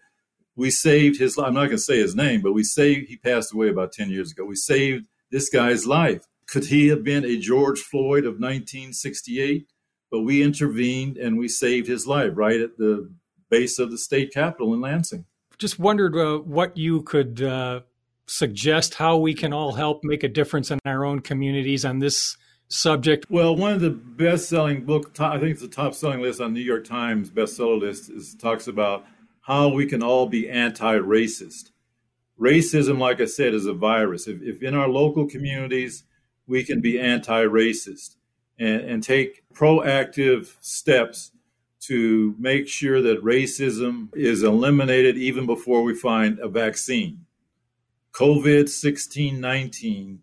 we 0.55 0.69
saved 0.69 1.19
his. 1.19 1.38
I'm 1.38 1.53
not 1.53 1.65
going 1.65 1.71
to 1.71 1.77
say 1.79 1.97
his 1.97 2.15
name, 2.15 2.41
but 2.41 2.53
we 2.53 2.63
saved, 2.63 3.09
he 3.09 3.17
passed 3.17 3.53
away 3.53 3.69
about 3.69 3.91
10 3.91 4.09
years 4.09 4.31
ago. 4.31 4.45
We 4.45 4.55
saved 4.55 5.05
this 5.31 5.49
guy's 5.49 5.88
life. 5.88 6.25
Could 6.47 6.65
he 6.65 6.88
have 6.88 7.03
been 7.03 7.25
a 7.25 7.38
George 7.38 7.79
Floyd 7.79 8.25
of 8.25 8.35
1968? 8.35 9.67
But 10.11 10.21
we 10.21 10.41
intervened 10.41 11.17
and 11.17 11.37
we 11.37 11.47
saved 11.47 11.87
his 11.87 12.07
life 12.07 12.31
right 12.35 12.59
at 12.59 12.77
the 12.77 13.11
base 13.49 13.79
of 13.79 13.91
the 13.91 13.97
state 13.97 14.33
capitol 14.33 14.73
in 14.73 14.81
Lansing. 14.81 15.25
Just 15.57 15.79
wondered 15.79 16.15
uh, 16.15 16.39
what 16.39 16.77
you 16.77 17.01
could 17.01 17.41
uh, 17.41 17.81
suggest 18.27 18.95
how 18.95 19.17
we 19.17 19.33
can 19.33 19.53
all 19.53 19.73
help 19.73 20.03
make 20.03 20.23
a 20.23 20.27
difference 20.27 20.71
in 20.71 20.79
our 20.85 21.05
own 21.05 21.19
communities 21.19 21.85
on 21.85 21.99
this 21.99 22.37
subject? 22.67 23.25
Well, 23.29 23.55
one 23.55 23.73
of 23.73 23.81
the 23.81 23.91
best-selling 23.91 24.85
book, 24.85 25.19
I 25.19 25.37
think 25.37 25.51
it's 25.51 25.61
the 25.61 25.67
top-selling 25.67 26.21
list 26.21 26.41
on 26.41 26.53
New 26.53 26.61
York 26.61 26.85
Times 26.85 27.29
bestseller 27.29 27.79
list, 27.79 28.09
is 28.09 28.35
talks 28.35 28.67
about 28.67 29.05
how 29.41 29.69
we 29.69 29.85
can 29.85 30.01
all 30.01 30.27
be 30.27 30.49
anti-racist. 30.49 31.71
Racism, 32.39 32.99
like 32.99 33.21
I 33.21 33.25
said, 33.25 33.53
is 33.53 33.65
a 33.65 33.73
virus. 33.73 34.27
If, 34.27 34.41
if 34.41 34.61
in 34.61 34.75
our 34.75 34.89
local 34.89 35.27
communities 35.27 36.03
we 36.47 36.63
can 36.63 36.81
be 36.81 36.99
anti-racist 36.99 38.15
and, 38.59 38.81
and 38.81 39.03
take 39.03 39.43
proactive 39.55 40.55
steps 40.61 41.31
to 41.81 42.35
make 42.39 42.67
sure 42.67 43.01
that 43.01 43.23
racism 43.23 44.09
is 44.15 44.43
eliminated 44.43 45.17
even 45.17 45.45
before 45.45 45.83
we 45.83 45.93
find 45.93 46.39
a 46.39 46.47
vaccine. 46.47 47.25
COVID 48.13 48.69
16 48.69 49.39
19 49.39 50.19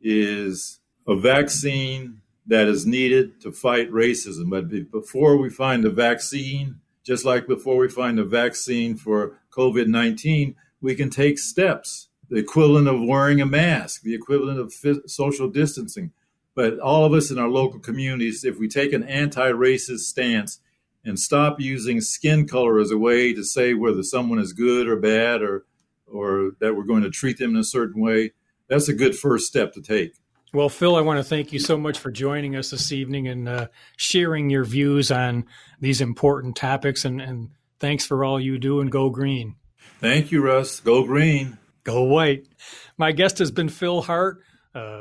is 0.00 0.80
a 1.06 1.16
vaccine 1.16 2.20
that 2.46 2.66
is 2.66 2.86
needed 2.86 3.40
to 3.42 3.52
fight 3.52 3.90
racism. 3.90 4.50
But 4.50 4.90
before 4.90 5.36
we 5.36 5.50
find 5.50 5.84
a 5.84 5.90
vaccine, 5.90 6.80
just 7.04 7.24
like 7.24 7.46
before 7.46 7.76
we 7.76 7.88
find 7.88 8.18
a 8.18 8.24
vaccine 8.24 8.96
for 8.96 9.38
COVID 9.50 9.86
19, 9.86 10.56
we 10.80 10.94
can 10.94 11.10
take 11.10 11.38
steps, 11.38 12.08
the 12.28 12.36
equivalent 12.36 12.88
of 12.88 13.00
wearing 13.00 13.40
a 13.40 13.46
mask, 13.46 14.02
the 14.02 14.14
equivalent 14.14 14.58
of 14.58 14.74
social 15.08 15.48
distancing. 15.48 16.12
But 16.58 16.80
all 16.80 17.04
of 17.04 17.12
us 17.12 17.30
in 17.30 17.38
our 17.38 17.46
local 17.46 17.78
communities, 17.78 18.44
if 18.44 18.58
we 18.58 18.66
take 18.66 18.92
an 18.92 19.04
anti 19.04 19.48
racist 19.52 20.00
stance 20.00 20.58
and 21.04 21.16
stop 21.16 21.60
using 21.60 22.00
skin 22.00 22.48
color 22.48 22.80
as 22.80 22.90
a 22.90 22.98
way 22.98 23.32
to 23.32 23.44
say 23.44 23.74
whether 23.74 24.02
someone 24.02 24.40
is 24.40 24.52
good 24.54 24.88
or 24.88 24.96
bad 24.96 25.40
or, 25.40 25.66
or 26.08 26.50
that 26.58 26.74
we're 26.74 26.82
going 26.82 27.04
to 27.04 27.10
treat 27.10 27.38
them 27.38 27.50
in 27.50 27.58
a 27.58 27.64
certain 27.64 28.02
way, 28.02 28.32
that's 28.66 28.88
a 28.88 28.92
good 28.92 29.14
first 29.14 29.46
step 29.46 29.72
to 29.74 29.80
take. 29.80 30.14
Well, 30.52 30.68
Phil, 30.68 30.96
I 30.96 31.00
want 31.00 31.20
to 31.20 31.22
thank 31.22 31.52
you 31.52 31.60
so 31.60 31.78
much 31.78 31.96
for 31.96 32.10
joining 32.10 32.56
us 32.56 32.70
this 32.70 32.90
evening 32.90 33.28
and 33.28 33.48
uh, 33.48 33.68
sharing 33.96 34.50
your 34.50 34.64
views 34.64 35.12
on 35.12 35.44
these 35.78 36.00
important 36.00 36.56
topics. 36.56 37.04
And, 37.04 37.20
and 37.20 37.50
thanks 37.78 38.04
for 38.04 38.24
all 38.24 38.40
you 38.40 38.58
do 38.58 38.80
and 38.80 38.90
go 38.90 39.10
green. 39.10 39.54
Thank 40.00 40.32
you, 40.32 40.42
Russ. 40.42 40.80
Go 40.80 41.04
green. 41.04 41.56
Go 41.84 42.02
white. 42.02 42.48
My 42.96 43.12
guest 43.12 43.38
has 43.38 43.52
been 43.52 43.68
Phil 43.68 44.02
Hart, 44.02 44.42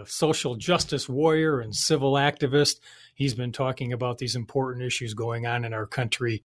social 0.05 0.55
justice 0.55 1.07
warrior 1.09 1.59
and 1.59 1.75
civil 1.75 2.13
activist. 2.13 2.79
He's 3.15 3.33
been 3.33 3.51
talking 3.51 3.93
about 3.93 4.17
these 4.17 4.35
important 4.35 4.85
issues 4.85 5.13
going 5.13 5.45
on 5.45 5.65
in 5.65 5.73
our 5.73 5.85
country. 5.85 6.43